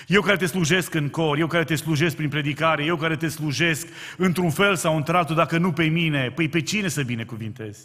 [0.08, 3.28] eu care te slujesc în cor, eu care te slujesc prin predicare, eu care te
[3.28, 7.80] slujesc într-un fel sau într-altul, dacă nu pe mine, păi pe cine să binecuvintezi?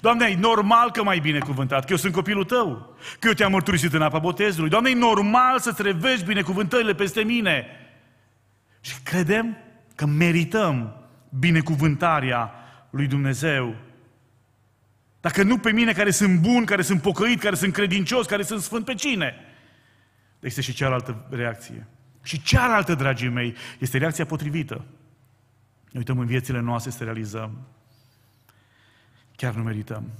[0.00, 3.92] Doamne, e normal că m-ai binecuvântat, că eu sunt copilul tău, că eu te-am mărturisit
[3.92, 4.70] în apa botezului.
[4.70, 7.66] Doamne, e normal să-ți revești binecuvântările peste mine.
[8.80, 9.56] Și credem
[9.94, 10.96] că merităm
[11.38, 12.54] binecuvântarea
[12.90, 13.76] lui Dumnezeu.
[15.20, 18.62] Dacă nu pe mine care sunt bun, care sunt pocăit, care sunt credincios, care sunt
[18.62, 19.34] sfânt, pe cine?
[20.42, 21.86] Este și cealaltă reacție.
[22.22, 24.84] Și cealaltă, dragii mei, este reacția potrivită.
[25.90, 27.66] Ne uităm în viețile noastre să realizăm.
[29.36, 30.10] Chiar nu merităm.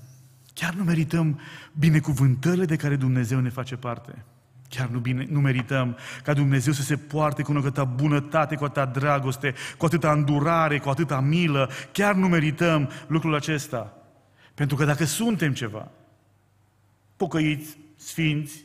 [0.55, 1.41] Chiar nu merităm
[1.73, 4.25] binecuvântările de care Dumnezeu ne face parte.
[4.69, 8.87] Chiar nu, bine, nu merităm ca Dumnezeu să se poarte cu atâta bunătate, cu atâta
[8.87, 11.71] dragoste, cu atâta îndurare, cu atâta milă.
[11.93, 13.97] Chiar nu merităm lucrul acesta.
[14.55, 15.91] Pentru că dacă suntem ceva,
[17.17, 18.65] pocăiți, sfinți,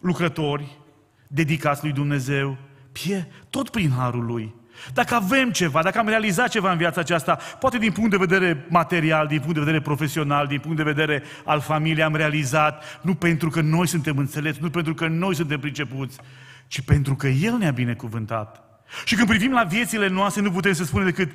[0.00, 0.78] lucrători,
[1.26, 2.56] dedicați lui Dumnezeu,
[2.92, 4.54] fie tot prin harul lui.
[4.94, 8.66] Dacă avem ceva, dacă am realizat ceva în viața aceasta, poate din punct de vedere
[8.68, 13.14] material, din punct de vedere profesional, din punct de vedere al familiei, am realizat, nu
[13.14, 16.18] pentru că noi suntem înțelepți, nu pentru că noi suntem pricepuți,
[16.66, 18.64] ci pentru că El ne-a binecuvântat.
[19.04, 21.30] Și când privim la viețile noastre, nu putem să spunem decât,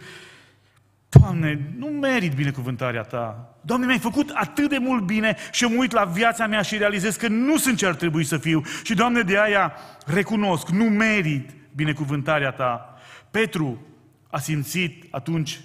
[1.20, 3.56] Doamne, nu merit binecuvântarea Ta.
[3.62, 6.78] Doamne, mi-ai făcut atât de mult bine și eu mă uit la viața mea și
[6.78, 8.62] realizez că nu sunt ce ar trebui să fiu.
[8.84, 9.74] Și, Doamne, de aia
[10.06, 12.98] recunosc, nu merit binecuvântarea Ta.
[13.32, 13.86] Petru
[14.30, 15.62] a simțit atunci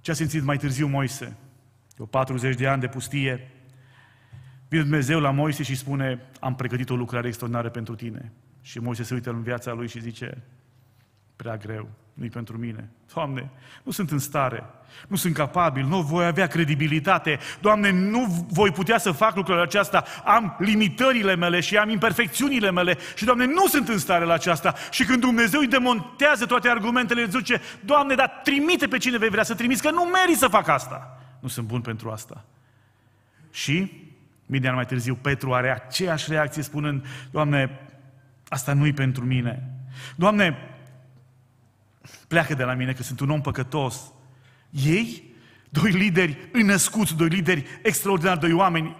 [0.00, 1.36] ce a simțit mai târziu Moise.
[1.96, 3.50] După 40 de ani de pustie,
[4.68, 8.32] vine Dumnezeu la Moise și spune, am pregătit o lucrare extraordinară pentru tine.
[8.60, 10.42] Și Moise se uită în viața lui și zice,
[11.36, 12.88] prea greu, nu-i pentru mine.
[13.14, 13.50] Doamne,
[13.82, 14.64] nu sunt în stare,
[15.08, 17.38] nu sunt capabil, nu voi avea credibilitate.
[17.60, 20.04] Doamne, nu voi putea să fac lucrurile aceasta.
[20.24, 24.74] Am limitările mele și am imperfecțiunile mele și, Doamne, nu sunt în stare la aceasta.
[24.90, 29.42] Și când Dumnezeu îi demontează toate argumentele, zice, Doamne, dar trimite pe cine vei vrea
[29.42, 31.20] să trimiți, că nu meri să fac asta.
[31.40, 32.44] Nu sunt bun pentru asta.
[33.50, 33.92] Și,
[34.46, 37.80] mii de ani mai târziu, Petru are aceeași reacție spunând, Doamne,
[38.48, 39.70] asta nu-i pentru mine.
[40.16, 40.56] Doamne,
[42.28, 44.12] pleacă de la mine că sunt un om păcătos.
[44.70, 45.34] Ei,
[45.68, 48.96] doi lideri înăscuți, doi lideri extraordinari, doi oameni,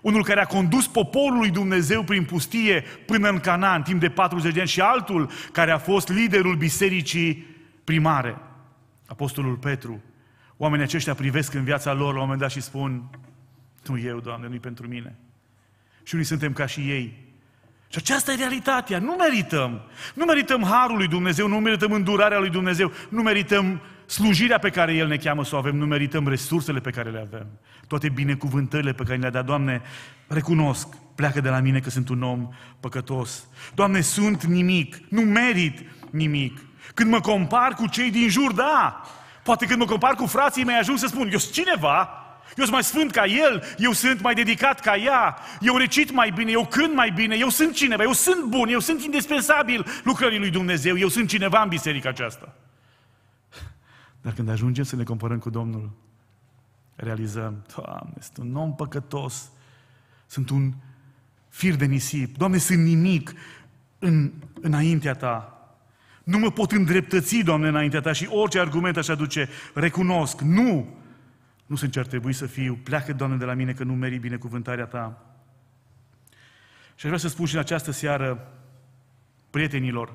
[0.00, 4.52] unul care a condus poporul lui Dumnezeu prin pustie până în Canaan, timp de 40
[4.52, 7.46] de ani, și altul care a fost liderul bisericii
[7.84, 8.36] primare,
[9.06, 10.02] Apostolul Petru.
[10.56, 13.10] Oamenii aceștia privesc în viața lor la un moment dat și spun,
[13.86, 15.16] nu eu, Doamne, nu-i pentru mine.
[16.02, 17.25] Și unii suntem ca și ei,
[17.88, 18.98] și aceasta e realitatea.
[18.98, 19.80] Nu merităm.
[20.14, 24.94] Nu merităm harul lui Dumnezeu, nu merităm îndurarea lui Dumnezeu, nu merităm slujirea pe care
[24.94, 27.46] El ne cheamă să o avem, nu merităm resursele pe care le avem.
[27.86, 29.82] Toate binecuvântările pe care le-a dat, Doamne,
[30.26, 32.48] recunosc, pleacă de la mine că sunt un om
[32.80, 33.46] păcătos.
[33.74, 35.78] Doamne, sunt nimic, nu merit
[36.10, 36.58] nimic.
[36.94, 39.02] Când mă compar cu cei din jur, da,
[39.42, 42.25] poate când mă compar cu frații mei ajung să spun, eu sunt cineva,
[42.56, 46.30] eu sunt mai sfânt ca el, eu sunt mai dedicat ca ea, eu recit mai
[46.30, 50.38] bine, eu cânt mai bine, eu sunt cineva, eu sunt bun, eu sunt indispensabil lucrării
[50.38, 52.54] lui Dumnezeu, eu sunt cineva în biserica aceasta.
[54.20, 55.90] Dar când ajungem să ne comparăm cu Domnul,
[56.94, 59.50] realizăm, Doamne, sunt un om păcătos,
[60.26, 60.72] sunt un
[61.48, 63.32] fir de nisip, Doamne, sunt nimic
[63.98, 65.50] în, înaintea Ta.
[66.24, 70.95] Nu mă pot îndreptăți, Doamne, înaintea Ta și orice argument aș aduce, recunosc, nu,
[71.66, 74.18] nu sunt ce ar trebui să fiu, pleacă, Doamne, de la mine că nu meri
[74.18, 75.22] binecuvântarea Ta.
[76.94, 78.52] Și aș vrea să spun și în această seară
[79.50, 80.12] prietenilor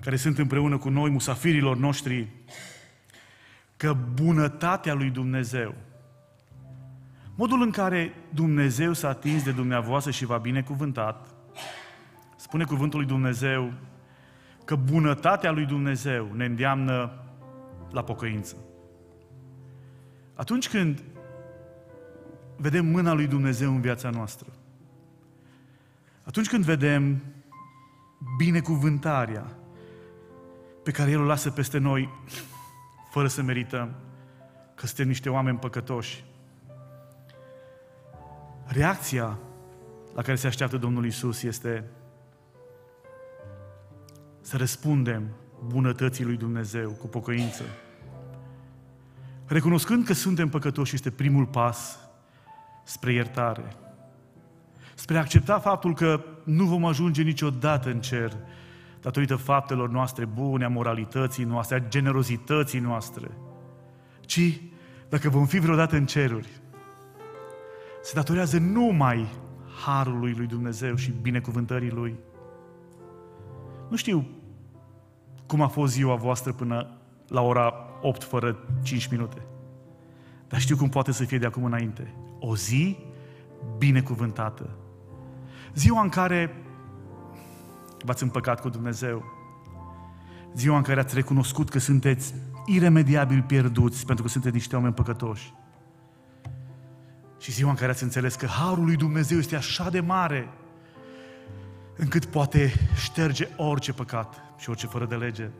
[0.00, 2.28] care sunt împreună cu noi, musafirilor noștri,
[3.76, 5.74] că bunătatea lui Dumnezeu,
[7.34, 11.34] modul în care Dumnezeu s-a atins de dumneavoastră și v-a binecuvântat,
[12.36, 13.72] spune cuvântul lui Dumnezeu
[14.64, 17.12] că bunătatea lui Dumnezeu ne îndeamnă
[17.90, 18.56] la pocăință.
[20.36, 21.02] Atunci când
[22.56, 24.52] vedem mâna lui Dumnezeu în viața noastră,
[26.22, 27.22] atunci când vedem
[28.36, 29.56] binecuvântarea
[30.82, 32.08] pe care El o lasă peste noi,
[33.10, 33.94] fără să merităm,
[34.74, 36.24] că suntem niște oameni păcătoși,
[38.66, 39.38] reacția
[40.14, 41.84] la care se așteaptă Domnul Isus este
[44.40, 45.28] să răspundem
[45.66, 47.62] bunătății lui Dumnezeu cu pocăință.
[49.46, 51.98] Recunoscând că suntem păcătoși este primul pas
[52.84, 53.76] spre iertare.
[54.94, 58.36] Spre a accepta faptul că nu vom ajunge niciodată în cer
[59.00, 63.30] datorită faptelor noastre bune, a moralității noastre, a generozității noastre,
[64.20, 64.60] ci
[65.08, 66.48] dacă vom fi vreodată în ceruri,
[68.02, 69.28] se datorează numai
[69.84, 72.14] harului lui Dumnezeu și binecuvântării lui.
[73.90, 74.26] Nu știu
[75.46, 76.90] cum a fost ziua voastră până
[77.28, 79.42] la ora 8 fără 5 minute.
[80.48, 82.14] Dar știu cum poate să fie de acum înainte.
[82.38, 82.98] O zi
[83.78, 84.70] binecuvântată.
[85.74, 86.56] Ziua în care
[88.04, 89.24] v-ați împăcat cu Dumnezeu.
[90.54, 92.34] Ziua în care ați recunoscut că sunteți
[92.66, 95.54] iremediabil pierduți pentru că sunteți niște oameni păcătoși.
[97.38, 100.48] Și ziua în care ați înțeles că Harul lui Dumnezeu este așa de mare
[101.96, 105.50] încât poate șterge orice păcat și orice fără de lege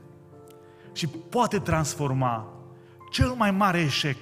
[0.97, 2.49] și poate transforma
[3.11, 4.17] cel mai mare eșec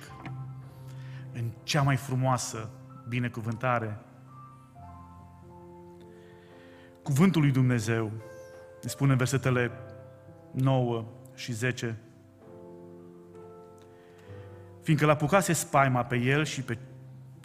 [1.32, 2.70] în cea mai frumoasă
[3.08, 3.98] binecuvântare.
[7.02, 8.10] Cuvântul lui Dumnezeu
[8.82, 9.70] ne spune în versetele
[10.50, 11.04] 9
[11.34, 11.98] și 10
[14.82, 16.78] fiindcă l-apucase spaima pe el și pe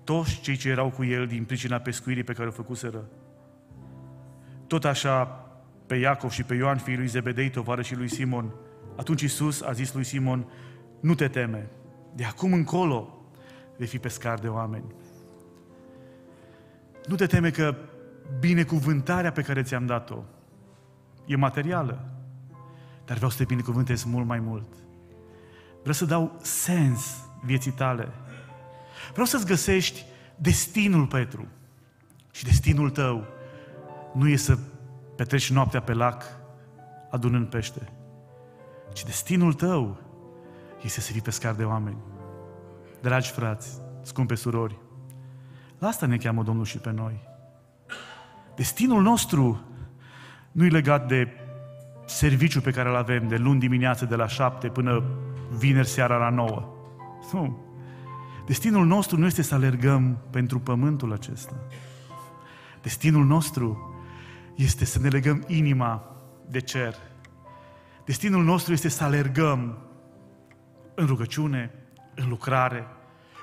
[0.04, 3.10] toți cei ce erau cu el din pricina pescuirii pe care o făcuseră.
[4.68, 5.26] Tot așa
[5.86, 7.52] pe Iacov și pe Ioan, fiul lui Zebedei,
[7.82, 8.54] și lui Simon,
[9.00, 10.46] atunci Isus a zis lui Simon,
[11.00, 11.70] nu te teme,
[12.16, 13.24] de acum încolo
[13.78, 14.94] vei fi pescar de oameni.
[17.06, 17.76] Nu te teme că
[18.40, 20.24] binecuvântarea pe care ți-am dat-o
[21.26, 22.10] e materială,
[23.06, 24.74] dar vreau să te binecuvântez mult mai mult.
[25.80, 28.10] Vreau să dau sens vieții tale.
[29.12, 31.48] Vreau să-ți găsești destinul, Petru.
[32.32, 33.26] Și destinul tău
[34.14, 34.58] nu e să
[35.16, 36.24] petreci noaptea pe lac
[37.10, 37.92] adunând pește,
[38.94, 39.98] ci destinul tău
[40.82, 41.98] este să fii pescar de oameni.
[43.02, 44.80] Dragi frați, scumpe surori,
[45.80, 47.20] la asta ne cheamă Domnul și pe noi.
[48.56, 49.62] Destinul nostru
[50.52, 51.28] nu e legat de
[52.06, 55.04] serviciul pe care îl avem de luni dimineață de la șapte până
[55.58, 56.74] vineri seara la nouă.
[57.32, 57.58] Nu.
[58.46, 61.56] Destinul nostru nu este să alergăm pentru pământul acesta.
[62.82, 63.94] Destinul nostru
[64.56, 66.16] este să ne legăm inima
[66.48, 66.96] de cer.
[68.10, 69.78] Destinul nostru este să alergăm
[70.96, 71.72] în rugăciune,
[72.16, 72.88] în lucrare,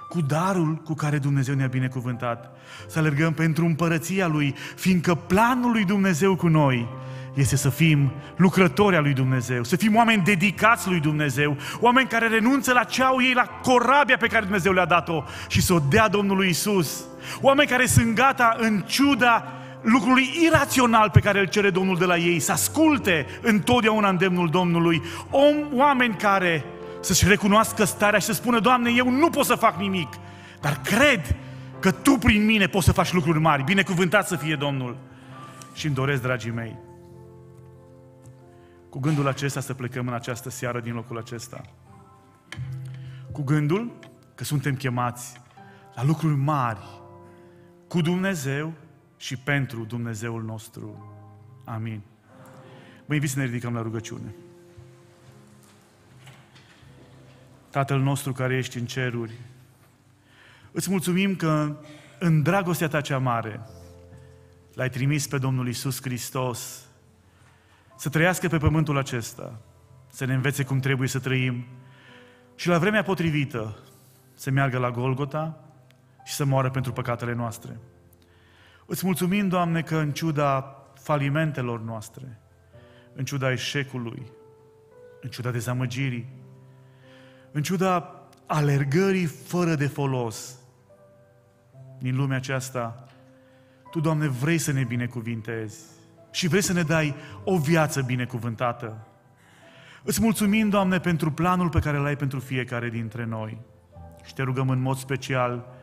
[0.09, 2.57] cu darul cu care Dumnezeu ne-a binecuvântat.
[2.89, 6.89] Să alergăm pentru împărăția Lui, fiindcă planul lui Dumnezeu cu noi
[7.35, 12.29] este să fim lucrători al lui Dumnezeu, să fim oameni dedicați lui Dumnezeu, oameni care
[12.29, 15.79] renunță la ce au ei, la corabia pe care Dumnezeu le-a dat-o și să o
[15.79, 17.05] dea Domnului Isus.
[17.41, 19.53] Oameni care sunt gata în ciuda
[19.87, 25.03] lucrului irațional pe care îl cere Domnul de la ei, să asculte întotdeauna îndemnul Domnului.
[25.31, 26.65] Om, oameni care
[27.01, 30.09] să-și recunoască starea și să spună, Doamne, eu nu pot să fac nimic,
[30.61, 31.37] dar cred
[31.81, 33.65] că Tu prin mine poți să faci lucruri mari.
[33.65, 34.97] Binecuvântat să fie Domnul.
[35.75, 36.79] Și îmi doresc, dragii mei,
[38.89, 41.61] cu gândul acesta să plecăm în această seară din locul acesta.
[43.33, 43.99] Cu gândul
[44.35, 45.41] că suntem chemați
[45.95, 46.87] la lucruri mari
[47.89, 48.73] cu Dumnezeu
[49.17, 51.15] și pentru Dumnezeul nostru.
[51.65, 52.01] Amin.
[53.07, 54.35] Vă invit să ne ridicăm la rugăciune.
[57.71, 59.33] Tatăl nostru care ești în ceruri,
[60.73, 61.77] îți mulțumim că
[62.19, 63.61] în dragostea ta cea mare
[64.75, 66.87] l-ai trimis pe Domnul Isus Hristos
[67.97, 69.61] să trăiască pe pământul acesta,
[70.09, 71.65] să ne învețe cum trebuie să trăim
[72.55, 73.79] și la vremea potrivită
[74.35, 75.61] să meargă la Golgota
[76.25, 77.81] și să moară pentru păcatele noastre.
[78.87, 82.41] Îți mulțumim, Doamne, că în ciuda falimentelor noastre,
[83.15, 84.23] în ciuda eșecului,
[85.21, 86.29] în ciuda dezamăgirii,
[87.53, 90.59] în ciuda alergării fără de folos
[91.99, 93.07] din lumea aceasta,
[93.91, 95.81] Tu, Doamne, vrei să ne binecuvintezi
[96.31, 97.15] și vrei să ne dai
[97.45, 99.07] o viață binecuvântată.
[100.03, 103.59] Îți mulțumim, Doamne, pentru planul pe care l-ai pentru fiecare dintre noi.
[104.25, 105.76] Și te rugăm în mod special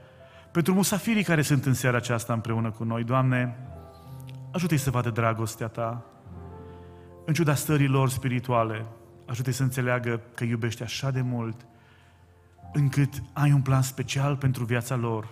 [0.54, 3.04] pentru musafirii care sunt în seara aceasta împreună cu noi.
[3.04, 3.58] Doamne,
[4.52, 6.06] ajută-i să vadă dragostea Ta.
[7.26, 8.86] În ciuda stării lor spirituale,
[9.28, 11.66] ajută-i să înțeleagă că iubești așa de mult,
[12.74, 15.28] încât ai un plan special pentru viața lor.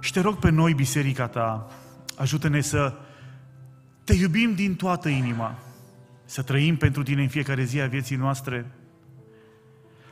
[0.00, 1.66] Și te rog pe noi, biserica Ta,
[2.16, 2.94] ajută-ne să
[4.04, 5.58] te iubim din toată inima,
[6.24, 8.70] să trăim pentru Tine în fiecare zi a vieții noastre,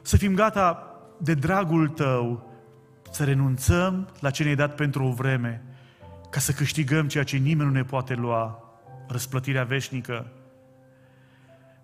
[0.02, 2.47] să fim gata de dragul Tău,
[3.10, 5.62] să renunțăm la ce ne-ai dat pentru o vreme,
[6.30, 8.62] ca să câștigăm ceea ce nimeni nu ne poate lua,
[9.08, 10.32] răsplătirea veșnică.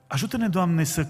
[0.07, 1.07] Ajută-ne, Doamne, să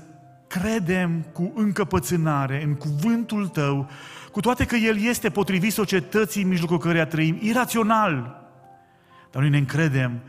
[0.47, 3.91] credem cu încăpățânare în cuvântul Tău,
[4.33, 8.43] cu toate că El este potrivit societății în mijlocul căreia trăim, irațional.
[9.31, 10.21] Dar noi ne încredem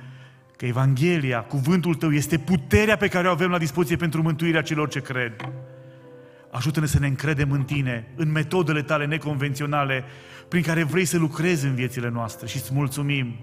[0.58, 4.90] că Evanghelia, cuvântul Tău, este puterea pe care o avem la dispoziție pentru mântuirea celor
[4.90, 5.50] ce cred.
[6.56, 10.04] Ajută-ne să ne încredem în Tine, în metodele Tale neconvenționale,
[10.48, 13.36] prin care vrei să lucrezi în viețile noastre și îți mulțumim.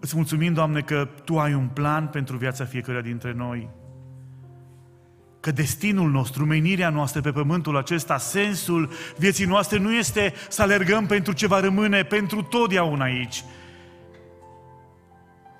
[0.00, 3.68] Îți mulțumim, Doamne, că Tu ai un plan pentru viața fiecăruia dintre noi.
[5.40, 11.06] Că destinul nostru, menirea noastră pe pământul acesta, sensul vieții noastre nu este să alergăm
[11.06, 13.44] pentru ce va rămâne pentru totdeauna aici,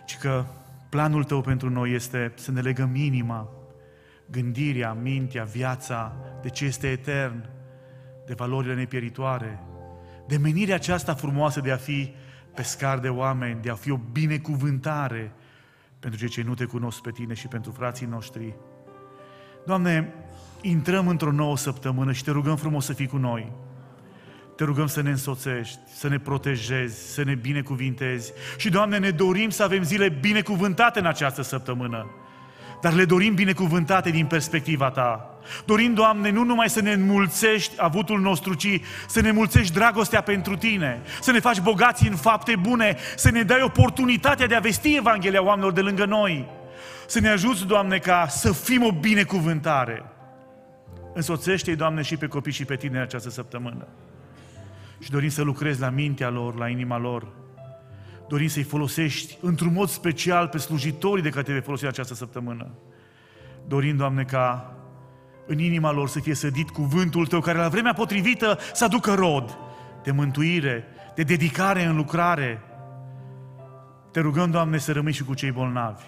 [0.06, 0.44] ci că
[0.88, 3.48] planul Tău pentru noi este să ne legăm inima,
[4.33, 7.49] gândirea, mintea, viața, de ce este etern,
[8.26, 9.62] de valorile nepieritoare,
[10.26, 12.14] de menirea aceasta frumoasă de a fi
[12.55, 15.33] pescar de oameni, de a fi o binecuvântare
[15.99, 18.55] pentru cei ce nu te cunosc pe tine și pentru frații noștri.
[19.66, 20.14] Doamne,
[20.61, 23.53] intrăm într-o nouă săptămână și te rugăm frumos să fii cu noi.
[24.57, 28.33] Te rugăm să ne însoțești, să ne protejezi, să ne binecuvintezi.
[28.57, 32.11] Și, Doamne, ne dorim să avem zile binecuvântate în această săptămână.
[32.83, 35.37] Dar le dorim binecuvântate din perspectiva Ta.
[35.64, 40.57] Dorim, Doamne, nu numai să ne înmulțești avutul nostru, ci să ne mulțești dragostea pentru
[40.57, 44.97] Tine, să ne faci bogați în fapte bune, să ne dai oportunitatea de a vesti
[44.97, 46.49] Evanghelia oamenilor de lângă noi.
[47.07, 50.03] Să ne ajuți, Doamne, ca să fim o binecuvântare.
[51.14, 53.87] Însoțește-i, Doamne, și pe copii și pe tine în această săptămână.
[54.99, 57.26] Și dorim să lucrezi la mintea lor, la inima lor.
[58.28, 62.14] Dorim să-i folosești într-un mod special pe slujitorii de care te vei folosi în această
[62.14, 62.70] săptămână.
[63.68, 64.76] Dorim, Doamne, ca
[65.46, 69.58] în inima lor să fie sădit cuvântul Tău, care la vremea potrivită să aducă rod
[70.02, 72.62] de mântuire, de dedicare în lucrare.
[74.10, 76.04] Te rugăm, Doamne, să rămâi și cu cei bolnavi.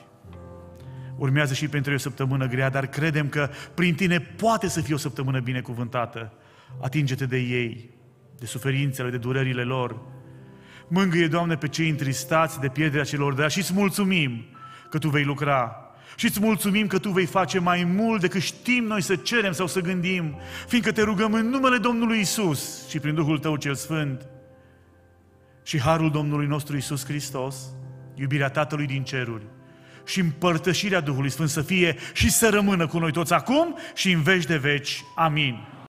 [1.17, 4.95] Urmează și pentru ei o săptămână grea, dar credem că prin Tine poate să fie
[4.95, 6.33] o săptămână binecuvântată.
[6.81, 7.91] Atinge-te de ei,
[8.39, 10.01] de suferințele, de durerile lor.
[10.89, 14.45] Mângâie, Doamne, pe cei întristați de pierderea celor de și îți mulțumim
[14.91, 15.79] că Tu vei lucra
[16.17, 19.67] și îți mulțumim că Tu vei face mai mult decât știm noi să cerem sau
[19.67, 24.27] să gândim, fiindcă te rugăm în numele Domnului Isus și prin Duhul Tău cel Sfânt
[25.63, 27.57] și Harul Domnului nostru Isus Hristos,
[28.15, 29.45] iubirea Tatălui din ceruri
[30.07, 34.23] și împărtășirea Duhului Sfânt să fie și să rămână cu noi toți acum și în
[34.23, 35.05] veci de veci.
[35.17, 35.74] Amin.